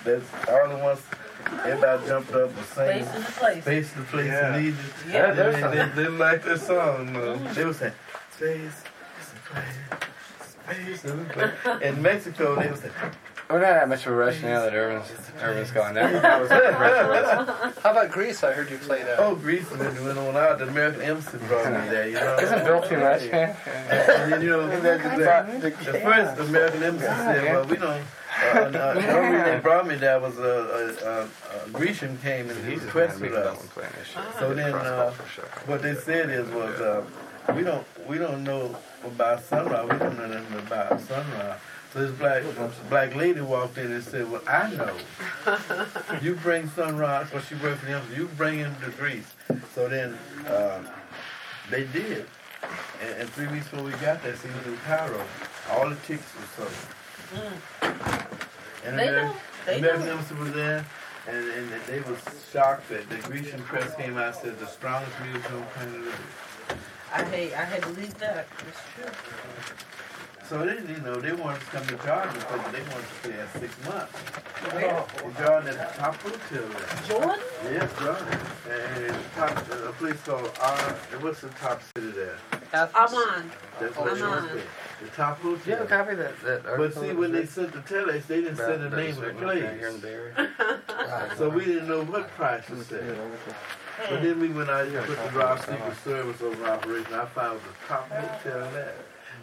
[0.05, 1.01] That's all the ones.
[1.65, 3.03] Everybody jumped up and sang.
[3.05, 3.65] Place in the place.
[3.65, 4.57] Face the place Yeah.
[4.57, 4.95] in Egypt.
[5.11, 7.17] Yeah, they, there's they, they, like that song.
[7.17, 7.93] Uh, they was saying,
[8.37, 8.83] space,
[10.43, 11.83] space, space.
[11.83, 12.93] In Mexico, they was saying,
[13.51, 15.11] We're not that much of a rush now that Irvin's,
[15.41, 15.95] Irvin's gone.
[15.95, 16.63] That, that was what
[17.75, 18.45] the how about Greece?
[18.45, 19.19] I heard you play that.
[19.19, 20.61] oh, Greece went, went on out.
[20.61, 22.37] The American Embassy brought me there, you know.
[22.41, 23.57] Isn't Bill too much, man?
[23.67, 28.03] And then, you know, the, the, the first American Embassy said, well, we don't.
[28.41, 32.17] Uh, uh, the only reason they brought me there was a, a, a, a Grecian
[32.19, 33.69] came and he requested us.
[34.39, 35.13] So then, uh,
[35.67, 37.05] what they said is was uh,
[37.55, 39.83] we don't we don't know about Sun Ra.
[39.83, 41.57] We don't know nothing about Sun Ra.
[41.93, 42.43] So this black
[42.89, 44.95] black lady walked in and said, "Well, I know.
[46.23, 47.27] You bring Sun Ra.
[47.33, 48.03] Well, she worked for them.
[48.15, 49.27] You bring him to Greece."
[49.75, 50.83] So then uh,
[51.71, 52.27] they did.
[53.03, 55.25] And, and three weeks before we got there, we was in Cairo.
[55.71, 57.93] All the tickets were sold.
[58.85, 59.35] And They Ameri- know.
[59.79, 60.09] American.
[60.09, 60.85] Embassy was there,
[61.29, 62.17] and, and they were
[62.53, 66.79] shocked that the Grecian press came out and said the strongest music on planet Earth.
[67.13, 68.47] I hate, I had to leave that.
[68.69, 69.13] It's true.
[70.51, 73.31] So they, you know, they wanted to come to Jordan because they wanted to stay
[73.31, 74.13] there six months.
[74.75, 75.05] Where?
[75.25, 77.07] In Jordan at the top hotel there.
[77.07, 77.45] Jordan?
[77.71, 78.39] Yes, Jordan.
[78.69, 82.37] And the top, a place called, uh, what's the top city there?
[82.75, 83.53] Amman.
[83.79, 84.55] That's what it Amman.
[84.57, 84.63] was.
[85.01, 85.87] The top Do you have a hotel.
[85.87, 86.43] copy of that?
[86.43, 89.17] that But see, when was they sent the telex, they didn't send the name of
[89.21, 91.31] the written Here in the place.
[91.39, 93.01] So we didn't know what price to say.
[94.09, 97.15] But then we went out and put the Rob Secret Service over operation.
[97.15, 98.95] I found it was the top hotel there.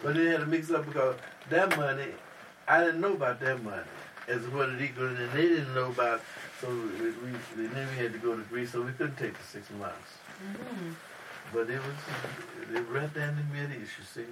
[0.04, 1.16] But they had to mix up because
[1.50, 2.12] that money,
[2.68, 3.82] I didn't know about that money
[4.28, 6.22] as what it equaled, and they didn't know about.
[6.62, 9.44] So we, we, then we had to go to Greece, so we couldn't take the
[9.44, 10.18] six months.
[10.44, 10.92] Mm-hmm.
[11.54, 11.96] But it was
[12.72, 14.30] they right down the mid east, you see,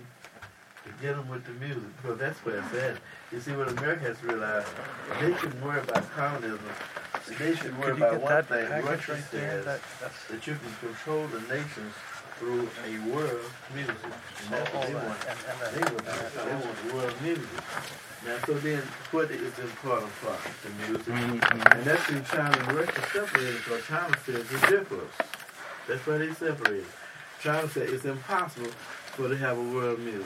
[0.85, 2.97] to get them with the music because that's where it's at.
[3.31, 4.67] You see, what America has realized,
[5.21, 6.59] they shouldn't worry about communism.
[7.39, 8.69] They should worry about one thing.
[8.83, 11.93] Russia says that you can control the nations
[12.37, 13.41] through a world
[13.73, 13.95] music.
[14.45, 15.21] And that's what they want.
[15.73, 17.49] They want, they want world music.
[18.25, 18.81] Now, so then,
[19.11, 20.39] what is important part?
[20.61, 21.07] The music.
[21.09, 25.09] And that's when China and Russia separated because China says it's different.
[25.87, 26.85] That's why they separated.
[27.41, 28.71] China said it's impossible
[29.13, 30.25] for to have a world music.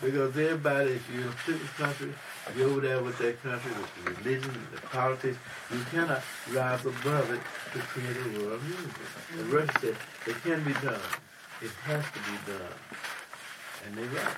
[0.00, 2.14] Because everybody, if you're in a particular country,
[2.56, 5.38] you're over there with that country, with the religion, the politics,
[5.72, 7.40] you cannot rise above it
[7.72, 8.92] to create a world music.
[9.38, 11.00] And Russia said it can be done.
[11.60, 13.17] It has to be done.
[13.88, 14.36] And they're right.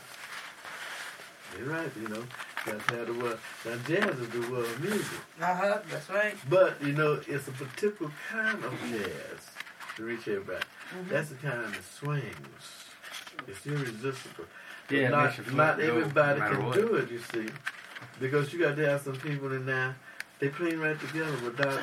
[1.56, 2.22] They're right, you know.
[2.64, 3.38] That's how the world.
[3.64, 5.18] Now, jazz is the world music.
[5.40, 5.78] Uh huh.
[5.90, 6.34] That's right.
[6.48, 9.50] But, you know, it's a particular kind of jazz
[9.96, 10.64] to reach everybody.
[11.08, 12.30] That's the kind that swings.
[13.48, 14.44] It's irresistible.
[14.88, 16.74] Yeah, not, makes you feel not good, everybody no can what.
[16.74, 17.48] do it, you see.
[18.20, 19.96] Because you got to have some people in there,
[20.38, 21.80] they playing right together without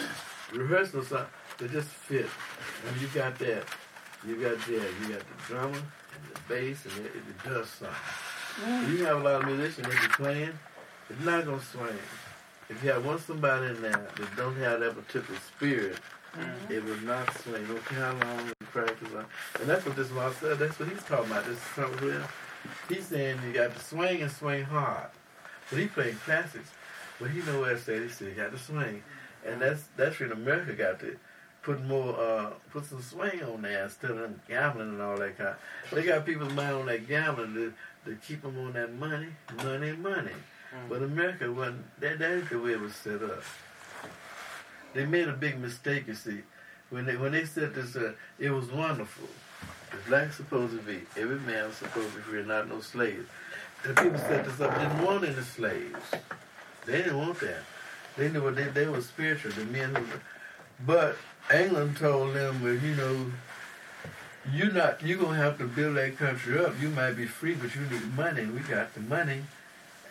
[0.53, 1.27] rehearsal or something.
[1.57, 2.27] They just fit.
[2.87, 3.63] And you got that.
[4.25, 4.93] You got jazz.
[5.01, 6.06] You got the drummer and the
[6.47, 8.91] bass, and it, it does something.
[8.91, 10.53] You have a lot of musicians that be playing,
[11.09, 11.99] it's not going to swing.
[12.69, 15.97] If you have one somebody in there that don't have that particular spirit,
[16.33, 16.73] mm-hmm.
[16.73, 17.65] it will not swing.
[17.67, 19.09] No matter how long you practice.
[19.15, 19.25] on.
[19.59, 20.59] And that's what this one said.
[20.59, 21.45] That's what he's talking about.
[21.45, 22.23] This is something real.
[22.89, 25.07] He's saying you got to swing and swing hard.
[25.69, 26.69] But he playing classics.
[27.19, 28.03] But he know what I said.
[28.03, 29.03] He said you got to swing.
[29.45, 31.17] And that's that's when America got to
[31.67, 35.55] put more, uh, put some swing on there instead of gambling and all that kind.
[35.91, 37.73] They got people's mind on that gambling to,
[38.05, 39.27] to keep them on that money,
[39.57, 40.31] money, money.
[40.87, 43.43] But America wasn't, that, that's the way it was set up.
[44.93, 46.39] They made a big mistake, you see.
[46.89, 49.27] When they, when they said this, uh, it was wonderful.
[49.91, 53.27] The black's supposed to be, every man was supposed to be free, not no slaves.
[53.83, 56.11] The people set this up, didn't want any slaves.
[56.85, 57.63] They didn't want that.
[58.15, 60.05] They knew what they, they were spiritual, the men who,
[60.85, 61.17] but
[61.53, 63.31] England told them, well, you know,
[64.53, 66.79] you're not, you're going to have to build that country up.
[66.81, 68.45] You might be free, but you need money.
[68.45, 69.43] We got the money.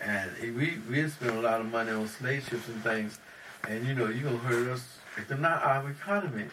[0.02, 3.18] And we, we spent a lot of money on slave ships and things.
[3.68, 4.98] And, you know, you're to hurt us.
[5.16, 6.46] It's not our economy.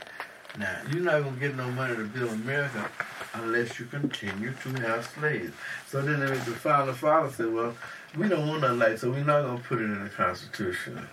[0.58, 2.90] Now, you're not going to get no money to build America
[3.34, 5.54] unless you continue to have slaves.
[5.88, 7.76] So then the founder father said, well,
[8.16, 11.08] we don't want nothing like so we're not going to put it in the Constitution.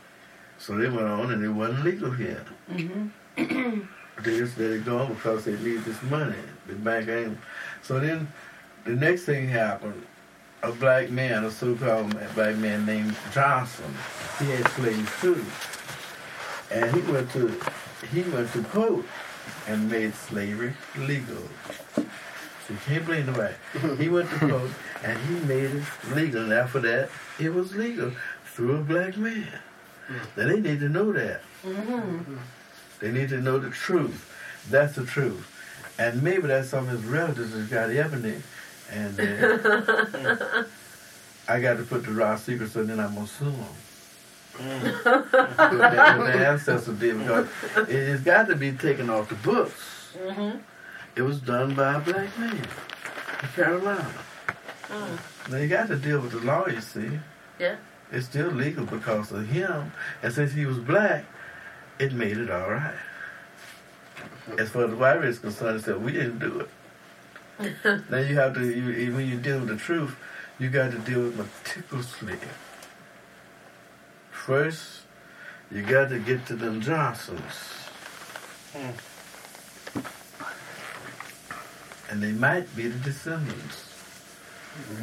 [0.61, 2.45] So they went on and it wasn't legal here.
[2.71, 3.81] Mm-hmm.
[4.23, 6.37] they just let it go because they need this money.
[6.67, 7.39] The bank ain't.
[7.81, 8.29] So then
[8.85, 10.03] the next thing happened.
[10.63, 13.91] A black man, a so-called black man named Johnson,
[14.39, 15.43] he had slaves too.
[16.71, 17.59] And he went to
[18.13, 19.07] he went to court
[19.67, 21.43] and made slavery legal.
[21.97, 22.05] So
[22.75, 23.99] you can't blame the white.
[23.99, 24.71] He went to court
[25.03, 25.83] and he made it
[26.15, 26.43] legal.
[26.43, 28.13] And after that, it was legal
[28.45, 29.49] through a black man.
[30.37, 31.43] Now they need to know that.
[31.65, 32.37] Mm-hmm.
[33.01, 34.27] They need to know the truth.
[34.69, 35.47] That's the truth.
[35.99, 38.43] And maybe that's some of his relatives has got ebony.
[38.91, 40.65] And uh,
[41.49, 43.65] I got to put the raw secret so then I'm going to sue them.
[44.61, 47.47] what the ancestors did because
[47.89, 50.17] it has got to be taken off the books.
[50.17, 50.59] Mm-hmm.
[51.17, 54.13] It was done by a black man in Carolina.
[54.89, 55.51] Mm.
[55.51, 57.11] Now you got to deal with the law, you see.
[57.59, 57.77] Yeah.
[58.13, 59.93] It's still legal because of him.
[60.23, 61.25] And since he was black,
[61.99, 62.95] it made it all right.
[64.59, 66.69] As far as the white race is concerned, it said, we didn't do it.
[68.11, 70.17] now you have to, you, when you deal with the truth,
[70.59, 72.37] you got to deal with meticulously.
[74.31, 75.03] First,
[75.71, 77.41] you got to get to them Johnsons.
[78.73, 78.91] Hmm.
[82.11, 83.90] And they might be the descendants.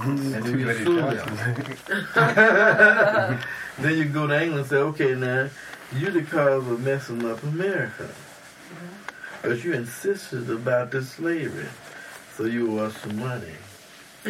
[0.02, 1.40] And you many sue Johnsons.
[2.14, 3.40] them.
[3.80, 5.50] then you go to England and say, okay, now,
[5.96, 8.04] you're the cause of messing up America.
[8.04, 9.42] Mm-hmm.
[9.42, 11.68] Because you insisted about this slavery.
[12.36, 13.54] So you owe us some money.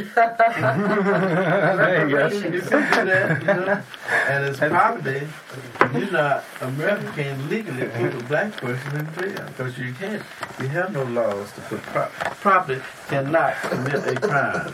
[0.04, 2.28] There you go.
[2.28, 3.82] You can do that, you know?
[4.28, 5.28] And it's property.
[5.94, 9.46] You're not, America can't legally put a black person in jail.
[9.48, 10.22] Because you can't,
[10.60, 12.10] you have no laws to put pro-
[12.42, 14.74] property cannot commit a crime.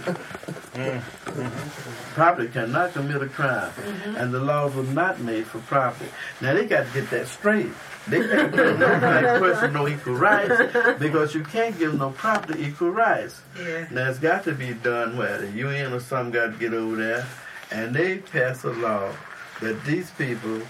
[0.74, 2.14] Mm-hmm.
[2.16, 3.72] Property cannot commit a crime.
[3.72, 4.16] Mm-hmm.
[4.18, 6.10] And the laws were not made for property.
[6.42, 7.72] Now they got to get that straight.
[8.08, 12.64] They can't give no black person no equal rights because you can't give no property
[12.64, 13.42] equal rights.
[13.58, 13.88] Yeah.
[13.92, 16.96] Now it's got to be done where the UN or something got to get over
[16.98, 17.26] there,
[17.72, 19.12] and they pass a law
[19.62, 20.62] that these people,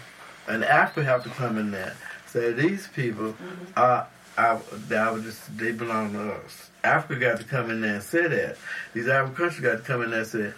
[0.48, 1.96] and Africa have to come in there,
[2.28, 3.65] say these people mm-hmm.
[3.76, 6.69] are, are they, just, they belong to us.
[6.84, 8.58] Africa got to come in there and say that.
[8.93, 10.54] These African countries got to come in there and say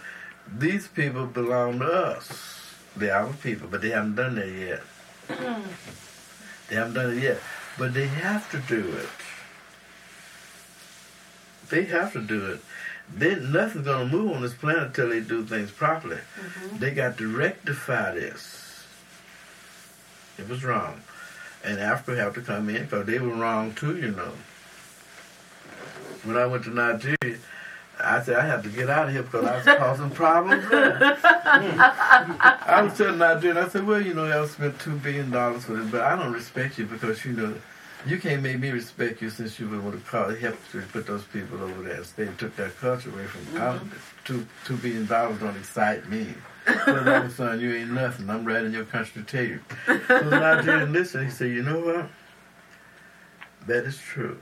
[0.58, 2.28] these people belong to us.
[2.96, 4.82] They're our people, but they haven't done that yet.
[5.28, 5.62] Mm.
[6.68, 7.40] They haven't done it yet,
[7.78, 9.08] but they have to do it.
[11.68, 12.60] They have to do it.
[13.08, 16.16] Then nothing's gonna move on this planet until they do things properly.
[16.16, 16.78] Mm-hmm.
[16.78, 18.84] They got to rectify this.
[20.38, 21.02] It was wrong,
[21.64, 23.96] and Africa have to come in because they were wrong too.
[23.96, 24.32] You know.
[26.24, 27.38] When I went to Nigeria,
[27.98, 30.64] I said I have to get out of here because I was causing problems.
[30.70, 35.74] I was telling Nigeria, I said, well, you know, y'all spent two billion dollars for
[35.74, 37.54] this, but I don't respect you because you know
[38.06, 41.24] you can't make me respect you since you were to call, help to put those
[41.24, 42.02] people over there.
[42.16, 43.60] They took that culture away from me.
[43.60, 43.88] I- mm-hmm.
[44.24, 46.34] Two two billion dollars don't excite me.
[46.84, 48.28] So all of a sudden you ain't nothing.
[48.28, 49.60] I'm right in your country to tell you.
[50.08, 51.26] So Nigerian listened.
[51.26, 52.08] He said, you know what?
[53.68, 54.38] That is true.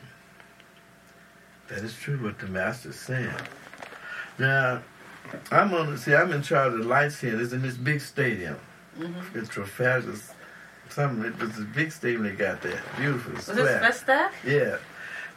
[1.68, 3.31] That is true what the master's saying.
[4.38, 4.83] Now,
[5.50, 5.96] I'm on.
[5.96, 7.40] See, I'm in charge of the lights here.
[7.40, 8.57] It's in this big stadium.
[8.98, 9.38] Mm-hmm.
[9.38, 10.14] It's Trafalgar.
[10.90, 11.24] Something.
[11.24, 12.83] It was a big stadium they got there.
[12.96, 13.35] Beautiful.
[13.35, 14.05] Was this.
[14.46, 14.77] Yeah.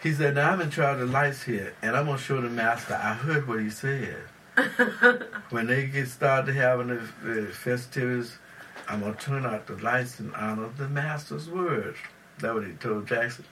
[0.03, 2.39] He said, now I'm in charge of the lights here, and I'm going to show
[2.39, 2.93] the master.
[2.93, 4.17] I heard what he said.
[5.49, 8.37] when they get started having the, the festivities,
[8.87, 11.97] I'm going to turn out the lights in honor of the master's words.
[12.39, 13.45] That's what he told Jackson.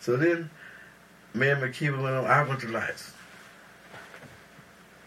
[0.00, 0.50] So then,
[1.34, 3.12] Miriam Makeba went on, I went to lights.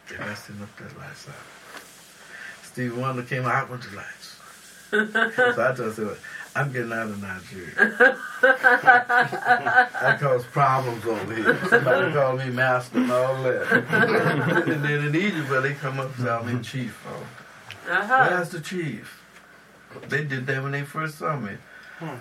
[0.09, 1.35] They messing up that lights out.
[2.63, 4.37] Steve Wonder came out, I went to lights.
[5.55, 6.17] so I just said,
[6.55, 7.73] I'm getting out of Nigeria.
[8.41, 11.59] that caused problems over here.
[11.67, 13.71] Somebody called me master and all that.
[14.67, 17.03] and then in Egypt, where they come up and say, I'm chief.
[17.07, 17.91] Oh.
[17.91, 18.27] Uh-huh.
[18.29, 19.21] Where's the chief?
[20.09, 21.53] They did that when they first saw me.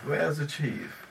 [0.06, 1.01] Where's the chief?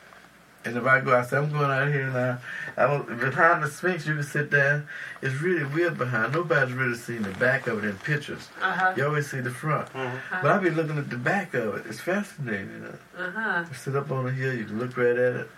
[0.63, 2.38] And if I go, I say, I'm going out here now.
[2.78, 4.86] I don't, behind the Sphinx, you can sit there.
[5.21, 6.34] It's really weird behind.
[6.34, 8.50] Nobody's really seen the back of it in pictures.
[8.62, 8.93] Uh-huh.
[8.95, 9.89] You always see the front.
[9.93, 11.86] But I've been looking at the back of it.
[11.88, 12.86] It's fascinating.
[13.17, 13.65] Uh-huh.
[13.67, 15.50] You sit up on the hill, you can look right at it.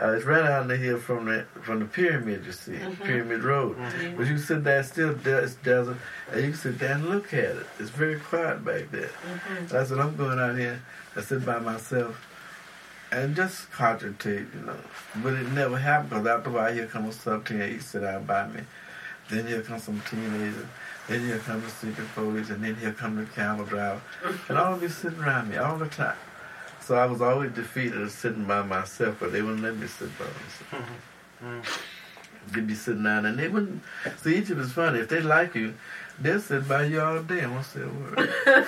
[0.00, 3.76] Uh, it's right down the hill from the from the pyramid, you see, Pyramid Road.
[4.16, 5.98] But you sit there, still it's desert,
[6.30, 7.66] and you can sit there and look at it.
[7.78, 9.10] It's very quiet back there.
[9.66, 10.80] So I said, I'm going out here
[11.14, 12.26] I sit by myself
[13.12, 14.76] and just concentrate, you know.
[15.22, 18.48] But it never happened because after a while, here comes some teenager sit down by
[18.48, 18.62] me.
[19.30, 20.66] Then here comes some teenager.
[21.08, 24.00] Then here comes the secret police, and then here comes the camel driver.
[24.48, 26.16] And all of these sitting around me all the time.
[26.80, 30.10] So I was always defeated of sitting by myself, but they wouldn't let me sit
[30.18, 30.70] by myself.
[30.70, 31.46] Mm-hmm.
[31.46, 32.54] Mm-hmm.
[32.54, 33.82] They'd be sitting down and they wouldn't.
[34.22, 34.98] See, Egypt is funny.
[34.98, 35.74] If they like you,
[36.20, 38.18] they'll sit by you all day and won't say a word.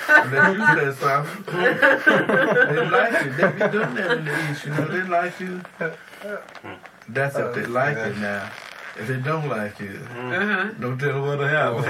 [0.09, 1.55] and then you say something.
[1.55, 3.31] they like you.
[3.33, 4.85] They be doing that in the East, you know.
[4.89, 5.61] They like you.
[7.09, 8.51] That's if they like you now.
[8.97, 10.71] If they don't like you, Uh-huh.
[10.81, 11.87] don't tell them what happened.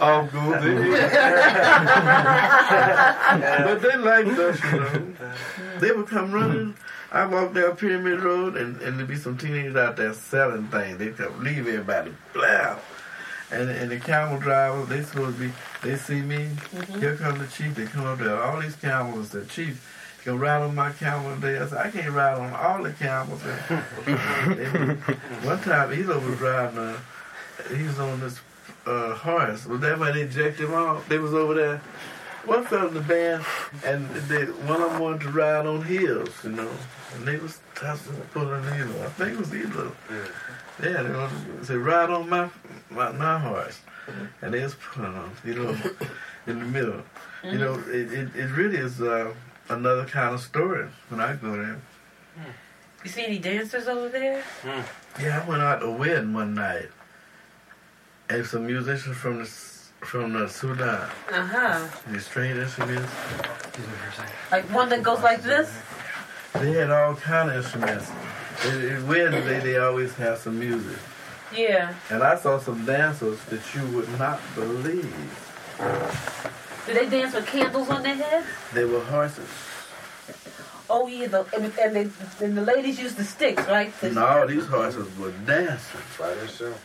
[0.00, 0.70] Off goes the
[3.64, 5.12] But they liked us, you know.
[5.80, 6.74] They would come running.
[7.10, 10.98] I walked down Pyramid Road, and, and there'd be some teenagers out there selling things.
[10.98, 12.14] They'd come leave everybody.
[12.32, 12.76] Blah.
[13.50, 16.50] And, and the camel drivers, they supposed to be, they see me,
[16.98, 19.80] here come the chief, they come up there, all these camels, the chief,
[20.18, 21.58] you can ride on my camel today.
[21.58, 23.40] I said, I can't ride on all the camels.
[25.42, 26.98] One time, Elo was driving, uh,
[27.74, 28.38] he was on this
[28.84, 29.64] uh, horse.
[29.64, 31.08] Was that when they jacked him off?
[31.08, 31.80] They was over there.
[32.44, 33.44] One fell in the band,
[33.84, 36.70] and they, one of them wanted to ride on hills, you know.
[37.14, 39.04] And they was tussling, pulling Elo.
[39.04, 39.92] I think it was Elo.
[40.10, 40.28] Yeah,
[40.80, 42.48] they wanted to say, ride on my,
[42.90, 43.80] my, my horse.
[44.40, 45.76] And they was pulling on, you know,
[46.46, 47.02] in the middle.
[47.44, 49.34] You know, it, it, it really is uh,
[49.68, 51.80] another kind of story when I go there.
[53.04, 54.42] You see any dancers over there?
[55.20, 56.88] Yeah, I went out to a wedding one night,
[58.28, 59.44] and some musicians from the
[60.00, 61.08] from the Sudan.
[61.30, 61.88] Uh-huh.
[62.10, 63.12] These strange instruments.
[64.50, 65.72] Like one that goes like this?
[66.54, 68.10] They had all kind of instruments.
[68.64, 70.98] At at weddings, they, they always have some music.
[71.54, 71.94] Yeah.
[72.10, 75.14] And I saw some dancers that you would not believe.
[76.86, 78.46] Do they dance with candles on their heads?
[78.74, 79.48] They were horses.
[80.90, 83.92] Oh yeah, the, and, and, they, and the ladies used the sticks, right?
[84.00, 86.00] The- And all these horses were dancing.
[86.18, 86.78] By themselves.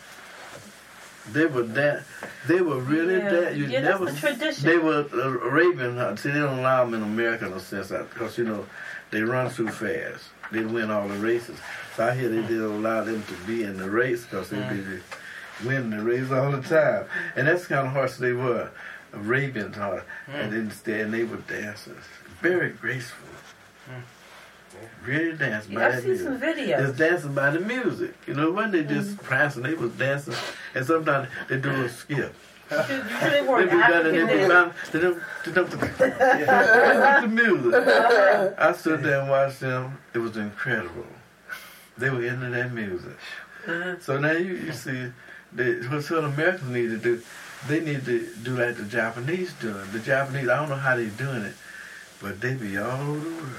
[1.31, 2.03] They were dan-
[2.47, 3.29] They were really Yeah.
[3.29, 3.57] dancing.
[3.59, 4.11] You Yeah, that's never.
[4.11, 4.65] the tradition.
[4.69, 5.97] They were uh, Arabian.
[5.97, 8.65] uh, See, they don't allow them in America in a sense because you know
[9.11, 10.25] they run too fast.
[10.51, 11.57] They win all the races.
[11.95, 14.69] So I hear they didn't allow them to be in the race because they mm.
[14.69, 15.01] be the-
[15.65, 17.05] win the race all the time.
[17.35, 18.69] And that's the kind of horse they were,
[19.13, 20.03] Arabian horse.
[20.27, 21.11] And instead, mm.
[21.11, 22.03] they were dancers,
[22.41, 23.27] very graceful.
[23.89, 24.01] Mm.
[25.05, 26.27] Really dancing by Yeah, I've that seen music.
[26.27, 26.79] some videos.
[26.79, 28.13] Just dancing by the music.
[28.25, 30.33] You know, when they just prancing, they was dancing.
[30.73, 32.33] And sometimes they do a skip.
[32.73, 34.49] You sure they They weren't be done and African they be then?
[34.49, 34.73] done.
[34.91, 35.71] They don't, they don't,
[36.39, 37.19] yeah.
[37.21, 37.73] the music.
[38.57, 39.97] I stood there and watched them.
[40.13, 41.05] It was incredible.
[41.97, 43.17] They were into that music.
[43.67, 43.95] Uh-huh.
[44.01, 45.11] So now you, you see,
[45.53, 47.21] they, what what Americans need to do,
[47.67, 49.85] they need to do like the Japanese doing.
[49.91, 51.53] The Japanese, I don't know how they're doing it,
[52.21, 53.55] but they be all over the world.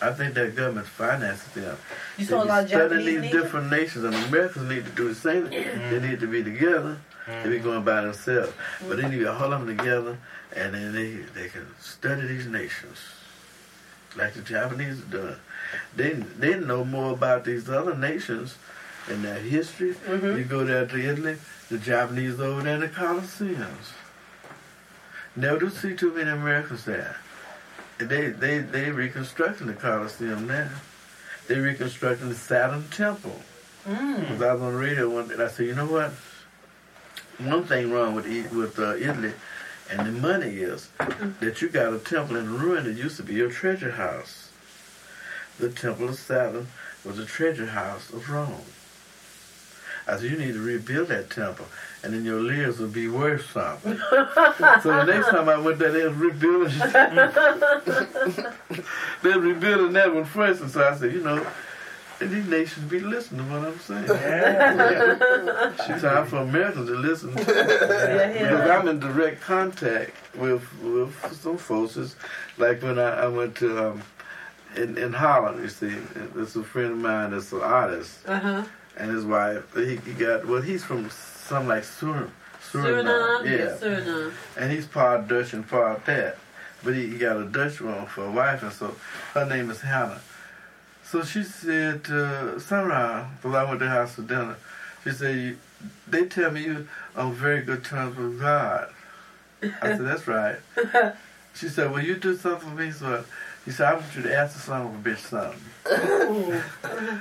[0.00, 1.76] I think that government finances them.
[2.18, 3.40] You They saw a be lot of studying Japanese these nature?
[3.42, 5.44] different nations, and Americans need to do the same.
[5.50, 6.98] They need to be together.
[7.26, 8.52] They be going by themselves,
[8.86, 10.16] but then to hold them together,
[10.54, 12.98] and then they they can study these nations,
[14.16, 15.36] like the Japanese are doing.
[15.96, 18.56] They they know more about these other nations
[19.08, 19.94] and their history.
[20.06, 20.38] Mhm.
[20.38, 21.36] You go there to Italy,
[21.68, 23.92] the Japanese over there in the Colosseums.
[25.34, 27.16] Never do see too many Americans there.
[27.98, 30.68] They they they reconstructing the Colosseum now.
[31.48, 33.40] They reconstructing the Saturn Temple.
[33.88, 34.20] Mm.
[34.20, 36.12] Because I was on the radio one day, and I said, you know what?
[37.38, 39.32] One thing wrong with with uh, Italy,
[39.90, 40.88] and the money is
[41.40, 44.50] that you got a temple in ruin that used to be your treasure house.
[45.58, 46.68] The Temple of Saturn
[47.04, 48.62] was a treasure house of Rome.
[50.08, 51.66] I said, you need to rebuild that temple,
[52.04, 53.98] and then your lives will be worth something.
[54.10, 56.78] so the next time I went there, they was rebuilding.
[59.22, 61.44] they was rebuilding that one first, and so I said, you know,
[62.18, 64.06] these nations be listening to what I'm saying.
[64.08, 65.70] Yeah.
[65.88, 67.34] It's time for Americans to listen.
[67.34, 68.50] To Yeah, yeah.
[68.50, 68.70] Because.
[68.70, 72.16] I'm in direct contact with with some forces.
[72.58, 74.02] Like when I, I went to um,
[74.76, 75.62] in in Holland.
[75.62, 75.94] You see,
[76.34, 78.64] there's a friend of mine that's an artist, Uh huh.
[78.96, 79.74] and his wife.
[79.74, 80.62] He, he got well.
[80.62, 82.30] He's from some like Suriname.
[82.70, 83.44] Suriname.
[83.44, 83.56] yeah.
[83.56, 84.32] Yeah, Suriname.
[84.58, 86.38] And he's part Dutch and part that.
[86.82, 88.94] But he, he got a Dutch woman for a wife, and so
[89.34, 90.20] her name is Hannah.
[91.16, 94.54] So she said, uh, somehow, because I went to her house for dinner,
[95.02, 95.56] she said,
[96.06, 96.86] they tell me you
[97.16, 98.90] are on very good terms with God.
[99.62, 100.56] I said, that's right.
[101.54, 102.90] She said, will you do something for me?
[102.90, 103.24] So
[103.64, 105.58] he said, I want you to ask the son of a bitch something.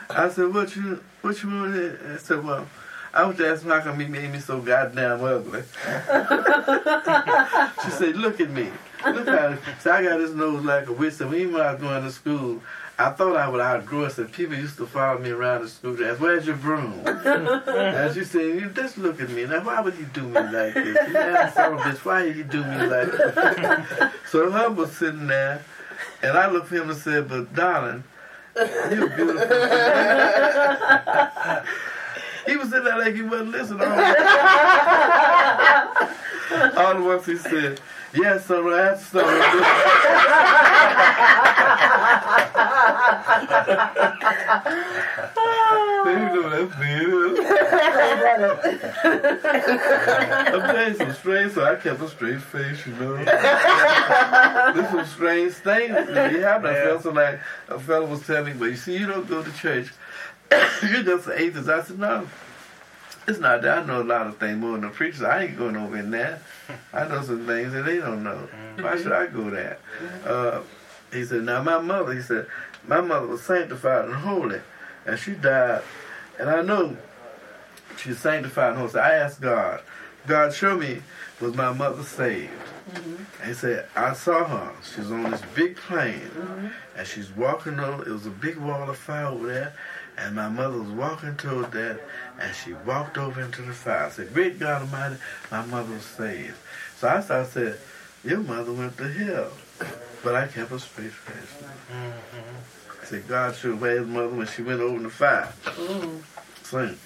[0.10, 1.74] I said, what you, what you want?
[1.76, 2.68] to-" I said, well,
[3.14, 5.64] I want to ask him how come he made me so goddamn ugly.
[7.86, 8.72] She said, look at me.
[9.06, 11.34] Look how, see, I got this nose like a whistle.
[11.34, 12.62] Even when I was going to school,
[12.98, 14.12] I thought I would outgrow it.
[14.12, 17.02] So people used to follow me around the school ask, where's your broom?
[17.06, 19.46] and she said, you just look at me.
[19.46, 21.08] Now, why would you do me like this?
[21.08, 21.14] You
[21.54, 24.12] son of a bitch, why did you do me like this?
[24.32, 25.62] so her was sitting there,
[26.22, 28.06] and I looked at him and said, but darling,
[28.56, 29.48] you're beautiful.
[32.46, 33.82] he was sitting there like he wasn't listening.
[33.82, 33.90] All
[36.78, 37.82] all at once he said,
[38.16, 39.00] Yes, sir, I have
[46.08, 46.94] you know that's me.
[50.54, 53.18] I'm you some strange, so I kept a straight face, you know.
[53.18, 56.68] There's some strange things that happened.
[56.68, 59.44] I felt so like a fellow was telling me, but you see, you don't go
[59.44, 59.92] to church.
[60.52, 61.68] You're just an atheist.
[61.68, 62.28] I said, no.
[63.28, 63.80] It's not that.
[63.80, 65.24] I know a lot of things more than the preachers.
[65.24, 66.42] I ain't going over in there.
[66.94, 68.48] I know some things that they don't know.
[68.76, 69.04] Why mm-hmm.
[69.04, 69.80] should I go there?
[70.00, 70.28] Mm-hmm.
[70.28, 70.62] Uh,
[71.12, 72.48] he said, now my mother, he said,
[72.88, 74.62] my mother was sanctified and holy.
[75.06, 75.82] And she died.
[76.40, 76.98] And I know
[77.98, 78.92] she's sanctified and holy.
[78.92, 79.82] So I asked God,
[80.28, 81.02] God, show me,
[81.40, 82.52] was my mother saved?
[82.94, 84.72] And he said, I saw her.
[84.84, 86.30] She's on this big plane.
[86.96, 89.74] And she's walking over, it was a big wall of fire over there.
[90.18, 92.00] And my mother was walking toward that,
[92.40, 94.06] and she walked over into the fire.
[94.06, 95.18] I said, Great God Almighty,
[95.52, 96.56] my mother was saved.
[96.98, 97.80] So I started said,
[98.24, 99.52] Your mother went to hell.
[100.24, 101.64] But I kept a straight face.
[101.92, 103.02] Mm-hmm.
[103.02, 105.54] I said, God showed where his mother when she went over in the fire.
[106.64, 106.98] Same.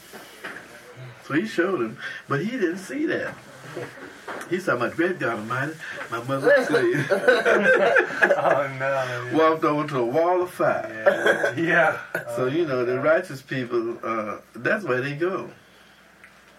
[1.26, 1.97] So he showed him,
[2.28, 3.36] but he didn't see that.
[4.50, 5.74] He said, My great God Almighty,
[6.10, 7.12] my mother was saved.
[7.12, 9.30] Oh, no.
[9.38, 11.54] Walked over to a wall of fire.
[11.58, 12.00] Yeah.
[12.36, 15.50] So, you know, the righteous people, uh, that's where they go.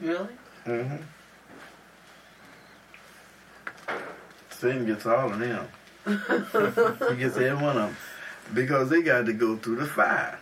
[0.01, 0.29] Really?
[0.67, 0.97] Mm hmm.
[4.51, 5.69] Satan gets all of them.
[6.07, 7.97] he gets every one of them.
[8.53, 10.39] Because they got to go through the fire.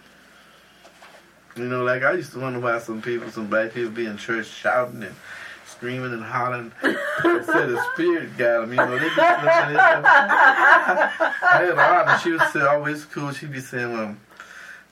[1.56, 4.16] You know, like I used to wonder why some people, some black people be in
[4.16, 5.14] church shouting and
[5.78, 6.72] screaming and hollering.
[6.82, 8.98] They said the spirit got them, you know.
[8.98, 10.04] They be looking at.
[11.42, 13.32] I aunt, and she was always cool.
[13.32, 14.16] She'd be saying, well,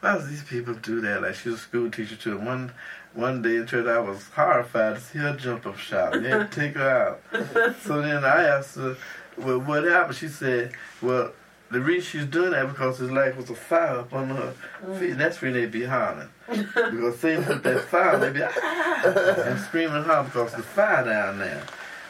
[0.01, 1.23] why does these people do that?
[1.23, 2.39] Like she was a school teacher too.
[2.39, 2.73] One
[3.15, 6.23] one day in church, I was horrified to see her jump up shouting.
[6.23, 7.77] They had to take her out.
[7.83, 8.97] so then I asked her,
[9.39, 10.17] well, what happened?
[10.17, 11.33] She said, well,
[11.71, 14.55] the reason she's doing that because it's like was a fire up on her
[14.99, 15.11] feet.
[15.11, 16.29] And that's when they be hollering.
[16.49, 21.39] because Satan put that fire, they be ah, and screaming hard because the fire down
[21.39, 21.65] there.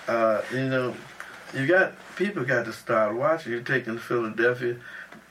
[0.09, 0.95] Uh, you know,
[1.55, 3.53] you got people got to start watching.
[3.53, 4.77] You take in Philadelphia,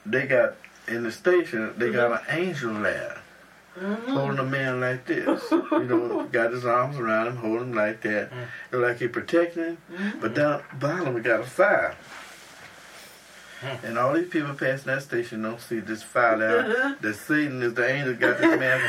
[0.05, 0.55] they got
[0.87, 3.21] in the station, they got an angel there
[3.81, 5.51] holding a man like this.
[5.51, 8.31] You know, got his arms around him, holding him like that.
[8.71, 9.77] Look like he protecting him.
[10.21, 11.95] But down bottom, we got a fire.
[13.83, 16.97] And all these people passing that station don't see this fire down.
[17.01, 18.81] That Satan is the angel got this man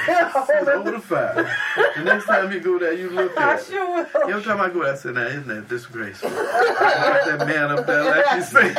[0.68, 1.51] over the fire.
[1.97, 3.66] The next time you go there, you look at it.
[3.66, 4.07] sure.
[4.29, 6.31] Every time I go there, I say, now, isn't that disgraceful?
[6.31, 8.72] Got that man up there like you say.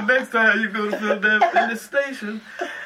[0.00, 2.40] the next time you go to Philadelphia, in the station,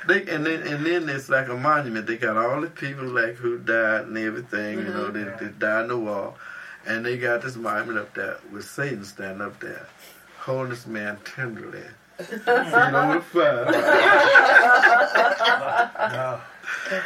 [0.06, 2.06] they and then and then it's like a monument.
[2.06, 5.44] They got all the people like who died and everything, you know, mm-hmm.
[5.44, 6.36] they, they died on the wall.
[6.86, 9.86] And they got this monument up there with Satan standing up there,
[10.48, 11.82] holding this man tenderly.
[12.18, 13.66] Feet on the fire.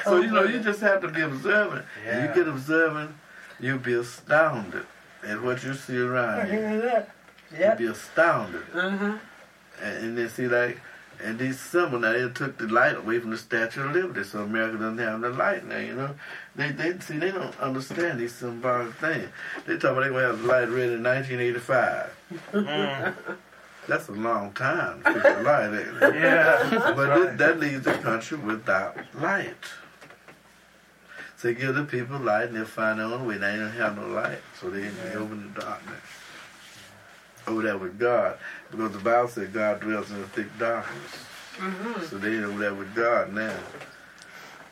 [0.04, 1.84] So you know, you just have to be observant.
[2.06, 2.28] And Yeah.
[2.28, 3.10] you get observant,
[3.60, 4.86] you'll be astounded
[5.26, 6.58] at what you see around you.
[7.58, 8.62] You'll be astounded.
[8.74, 9.18] Uh-huh.
[9.82, 10.78] And, and then see like,
[11.22, 14.42] and these symbols now they took the light away from the Statue of Liberty, so
[14.42, 15.78] America doesn't have the light now.
[15.78, 16.14] You know,
[16.56, 19.28] they they see they don't understand these symbolic things.
[19.66, 22.10] They talk about they gonna have the light ready in 1985.
[23.88, 26.14] That's a long time to light, ain't it?
[26.14, 26.92] Yeah.
[26.94, 29.56] But that, that leaves the country without light.
[31.36, 33.38] So they give the people light and they'll find their own way.
[33.38, 34.38] They don't have no light.
[34.60, 36.00] So they, they open the darkness.
[37.48, 38.38] Over there with God.
[38.70, 41.24] Because the Bible says God dwells in the thick darkness.
[42.08, 43.56] So they over there with God now.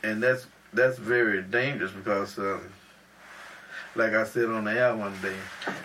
[0.05, 2.61] And that's that's very dangerous because um,
[3.95, 5.37] like I said on the air one day,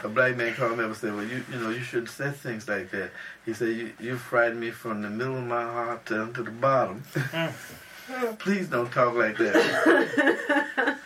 [0.03, 2.31] a black man called me up and said, Well you you know, you shouldn't say
[2.31, 3.11] things like that.
[3.45, 6.51] He said, You you frightened me from the middle of my heart down to the
[6.51, 7.03] bottom.
[7.13, 7.53] Mm.
[8.39, 10.97] Please don't talk like that.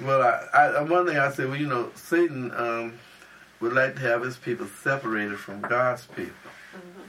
[0.00, 2.98] well, I, I, uh, one thing I said, well, you know, Satan um,
[3.60, 6.34] would like to have his people separated from God's people.
[6.74, 7.02] Mm-hmm.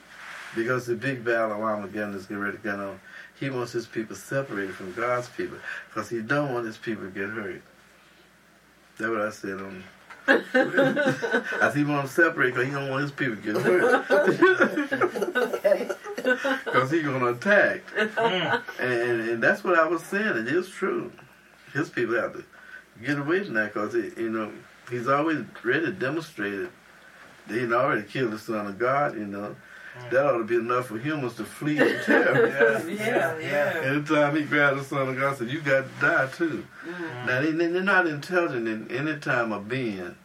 [0.55, 2.99] Because the big battle of Armageddon is getting ready to get on.
[3.39, 7.09] He wants his people separated from God's people because he don't want his people to
[7.09, 7.63] get hurt.
[8.97, 9.83] That's what I said on.
[10.27, 14.07] I see he want them separated because he don't want his people to get hurt.
[16.65, 17.81] Because he's going to attack.
[17.95, 18.61] Mm.
[18.79, 20.37] And, and that's what I was saying.
[20.37, 21.11] It is true.
[21.73, 22.43] His people have to
[23.03, 24.51] get away from that because, you know,
[24.89, 26.71] he's always ready to demonstrate it.
[27.47, 29.55] They had already killed the Son of God, you know.
[30.09, 32.47] That ought to be enough for humans to flee in terror.
[32.47, 33.39] Yeah, yeah.
[33.39, 33.81] yeah.
[33.83, 36.65] Anytime he grabbed the Son of God, said, You got to die too.
[37.25, 40.15] Now, they, they're not intelligent in any time a being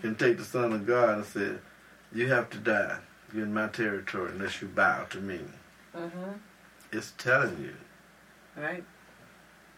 [0.00, 1.52] can take the Son of God and say,
[2.12, 2.98] You have to die.
[3.32, 5.40] You're in my territory unless you bow to me.
[5.94, 6.32] Mm-hmm.
[6.92, 7.74] It's telling you.
[8.56, 8.84] Right.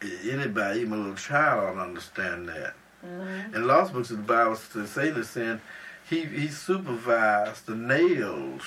[0.02, 2.74] Anybody, even a little child, ought to understand that.
[3.04, 3.54] Mm-hmm.
[3.54, 5.60] In lost books of the Bible, Satan is saying
[6.08, 8.62] he, he supervised the nails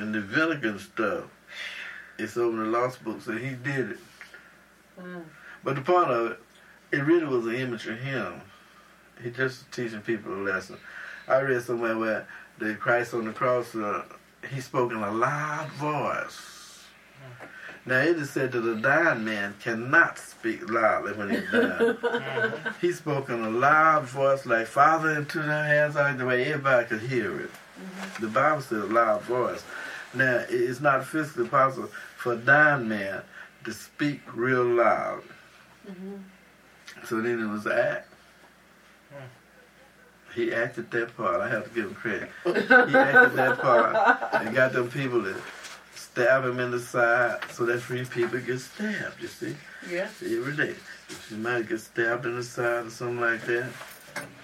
[0.00, 1.24] and the vinegar stuff.
[2.18, 3.98] It's over in the lost books that he did it.
[5.00, 5.24] Mm.
[5.62, 6.38] But the part of it,
[6.92, 8.40] it really was an image of him.
[9.22, 10.76] He just teaching people a lesson.
[11.28, 12.26] I read somewhere where
[12.58, 14.02] the Christ on the cross, uh,
[14.50, 16.84] he spoke in a loud voice.
[17.86, 21.96] Now it is said that a dying man cannot speak loudly when he's dying.
[22.80, 26.86] he spoke in a loud voice like, Father, into thy hands I the way everybody
[26.86, 27.50] could hear it.
[28.20, 29.64] The Bible says loud voice.
[30.14, 33.22] Now, it's not physically possible for a dying man
[33.64, 35.22] to speak real loud.
[35.88, 36.16] Mm-hmm.
[37.06, 38.08] So then it was act.
[39.12, 40.34] Hmm.
[40.34, 41.40] He acted that part.
[41.40, 42.30] I have to give him credit.
[42.44, 42.50] He
[42.96, 45.36] acted that part and got them people to
[45.94, 49.56] stab him in the side so that three people get stabbed, you see?
[49.88, 50.08] Yeah.
[50.22, 50.74] Every day.
[51.28, 53.70] She might get stabbed in the side or something like that.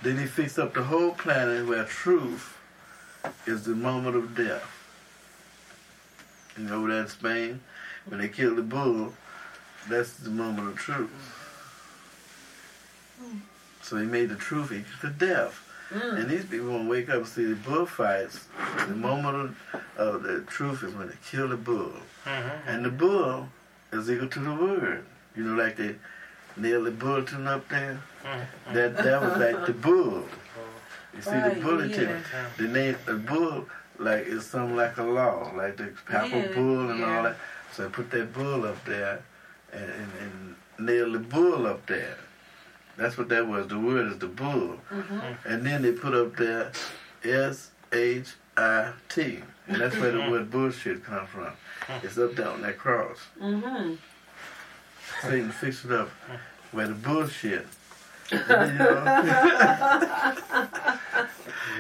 [0.03, 2.57] Then he fixed up the whole planet where truth
[3.47, 4.76] is the moment of death.
[6.57, 7.61] You know that in Spain?
[8.07, 9.13] When they kill the bull,
[9.89, 11.11] that's the moment of truth.
[13.83, 15.63] So he made the truth equal to death.
[15.93, 16.21] Mm.
[16.21, 18.47] And these people to wake up and see the bullfights.
[18.89, 21.93] The moment of, of the truth is when they kill the bull.
[22.25, 22.69] Mm-hmm.
[22.69, 23.49] And the bull
[23.93, 25.05] is equal to the word.
[25.37, 25.95] You know, like they
[26.57, 28.01] nailed the bulletin up there.
[28.25, 28.75] Mm-hmm.
[28.75, 30.25] That that was like the bull.
[31.15, 32.09] You see Right, the bulletin.
[32.09, 32.47] yeah.
[32.57, 36.91] The name the bull like it's something like a law, like the papal Yeah, bull
[36.91, 37.17] and yeah.
[37.17, 37.37] all that.
[37.73, 39.23] So I put that bull up there
[39.73, 42.17] and, and, and nail the bull up there.
[42.97, 43.69] That's what that was.
[43.69, 44.79] The word is the bull.
[45.45, 46.73] And then they put up there
[47.23, 49.41] S H I T.
[49.69, 51.49] And that's where the word bullshit comes from.
[52.03, 53.19] It's up there on that cross.
[53.41, 53.95] Mm-hmm.
[55.23, 56.09] Satan fixed it up
[56.73, 57.67] where the bullshit.
[58.31, 59.03] You know,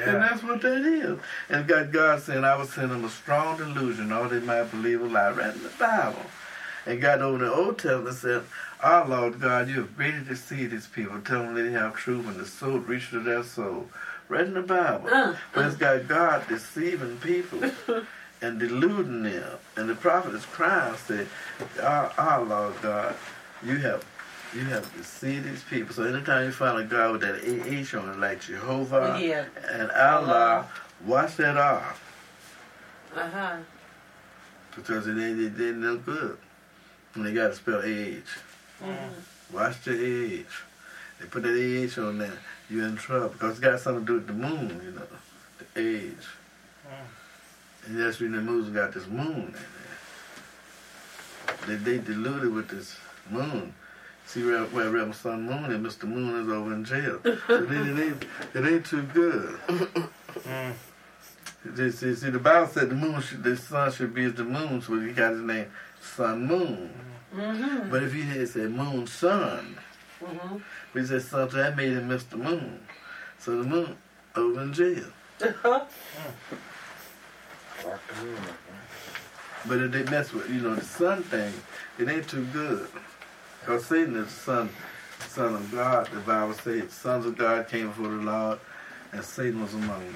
[0.04, 1.18] and that's what that is.
[1.48, 5.00] And God, God said, I will send them a strong delusion, all they might believe
[5.02, 5.30] a lie.
[5.30, 6.22] Right in the Bible.
[6.86, 8.44] And God over the Old Testament said,
[8.80, 12.36] Our Lord God, you have greatly deceived these people, telling them they have truth and
[12.36, 13.88] the soul reach to their soul.
[14.28, 15.08] Right in the Bible.
[15.54, 17.70] But it's got God deceiving people
[18.42, 19.58] and deluding them.
[19.76, 21.26] And the prophet is crying, say,
[21.82, 23.14] our, our Lord God,
[23.64, 24.04] you have
[24.56, 25.94] you have to see these people.
[25.94, 29.44] So anytime you find a God with that H on it, like Jehovah Yeah.
[29.70, 30.68] and Allah, Allah.
[31.04, 32.02] wash that off.
[33.14, 33.56] Uh-huh.
[34.74, 36.38] Because it ain't, it ain't no good.
[37.14, 38.24] And they got to spell age.
[39.52, 40.46] Watch the age.
[41.20, 42.38] They put that age on there,
[42.68, 43.28] you're in trouble.
[43.30, 45.06] Because it's got something to do with the moon, you know,
[45.74, 46.26] the age.
[47.86, 49.54] And that's when the moon's got this moon in
[51.68, 51.78] there.
[51.78, 52.96] They, they deluded with this
[53.30, 53.72] moon.
[54.26, 56.04] See where, where Rebel Sun Moon and Mr.
[56.04, 57.20] Moon is over in jail.
[57.46, 58.24] So then it ain't,
[58.54, 59.58] it ain't too good.
[61.76, 64.44] See, see, see, the Bible said the moon should, the sun should be as the
[64.44, 65.66] moon, so he got his name
[66.00, 66.90] Sun Moon.
[67.34, 67.90] Mm-hmm.
[67.90, 69.78] But if he had said Moon Sun,
[70.22, 70.56] Mm-hmm.
[70.94, 72.38] we said something that made him Mr.
[72.38, 72.80] Moon.
[73.38, 73.96] So the moon
[74.34, 75.04] over in jail.
[79.68, 81.52] But if they mess with, you know, the sun thing,
[81.98, 82.88] it ain't too good.
[83.66, 84.70] Because Satan is the son,
[85.26, 86.06] son of God.
[86.12, 88.60] The Bible says sons of God came before the Lord,
[89.10, 90.14] and Satan was among them.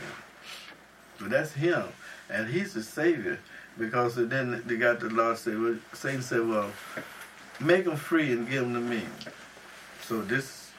[1.19, 1.83] But that's him.
[2.31, 3.41] And he's the Savior.
[3.77, 6.71] Because then they got the Lord say, well, Satan said, well,
[7.59, 9.03] make them free and give them to me.
[10.07, 10.71] So this,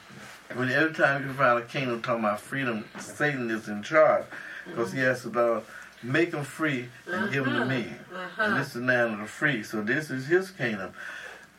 [0.54, 4.24] when every time you find a kingdom talking about freedom, Satan is in charge.
[4.66, 5.64] Because he has to Lord,
[6.04, 7.88] make them free and give them to me.
[8.12, 8.58] And uh-huh.
[8.58, 9.62] this is the land of the free.
[9.62, 10.94] So this is his kingdom.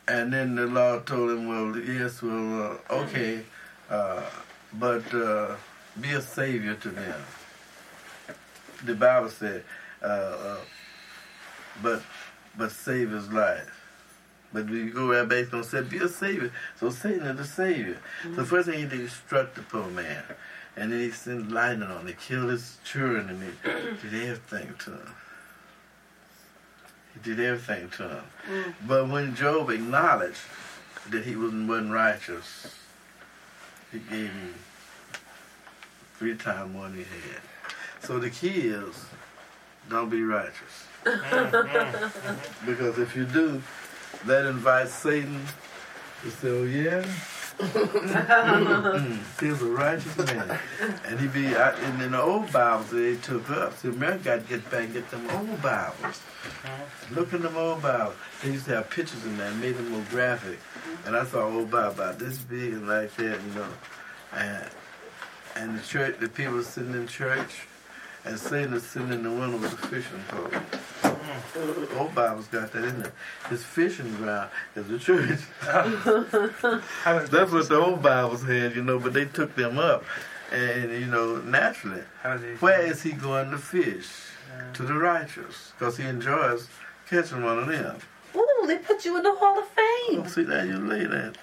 [0.07, 3.41] And then the Lord told him, well, yes, well, uh, okay,
[3.89, 4.21] uh,
[4.73, 5.55] but uh,
[5.99, 7.21] be a savior to them.
[8.83, 9.63] The Bible said,
[10.01, 10.57] uh, uh,
[11.81, 12.01] but
[12.57, 13.69] but save his life.
[14.51, 16.51] But we go right back and say, be a savior.
[16.79, 17.97] So Satan is the savior.
[18.23, 20.23] So the first thing he did, he struck the poor man.
[20.75, 22.07] And then he sent lightning on him.
[22.07, 25.13] He killed his children and he did everything to him.
[27.13, 28.23] He did everything to him.
[28.49, 28.73] Mm.
[28.87, 30.41] But when Job acknowledged
[31.09, 32.75] that he wasn't, wasn't righteous,
[33.91, 34.55] he gave him
[36.17, 37.41] three times more than he had.
[38.01, 39.05] So the key is
[39.89, 40.87] don't be righteous.
[41.03, 42.65] Mm-hmm.
[42.65, 43.61] because if you do,
[44.25, 45.45] that invites Satan
[46.21, 47.05] to say, oh, yeah?
[49.39, 50.59] He's a righteous man.
[51.05, 54.41] And he be, out, and in the old Bibles they took up, see, America got
[54.41, 56.21] to get back and get them old Bibles.
[57.11, 58.15] Look in them old Bibles.
[58.41, 60.59] They used to have pictures in there and made them more graphic.
[61.05, 63.67] And I saw old Bible about this big and like that, you know.
[64.33, 64.69] And,
[65.55, 67.67] and the church, the people sitting in church,
[68.25, 71.12] and Satan is sitting in the window with a fishing pole.
[71.97, 73.13] Old Bible's got that in there.
[73.49, 75.39] His fishing ground is the church.
[77.05, 80.03] That's what the old Bibles had, you know, but they took them up.
[80.51, 82.01] And, you know, naturally,
[82.59, 84.07] where is he going to fish?
[84.75, 86.67] To the righteous, because he enjoys
[87.09, 87.97] catching one of them.
[88.35, 90.27] Ooh, they put you in the Hall of Oh, Fame.
[90.27, 90.67] see, that?
[90.67, 91.35] you lay that.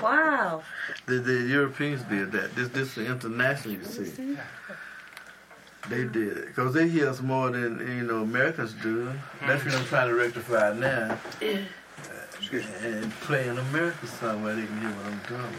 [0.00, 0.62] Wow.
[1.06, 2.56] The, the Europeans did that.
[2.56, 4.36] This this is international, you see.
[5.88, 6.46] They did.
[6.46, 9.12] Because they hear us more than, you know, Americans do.
[9.40, 11.18] That's what I'm trying to rectify now.
[11.40, 15.58] Uh, and play in America somewhere they can hear what I'm doing.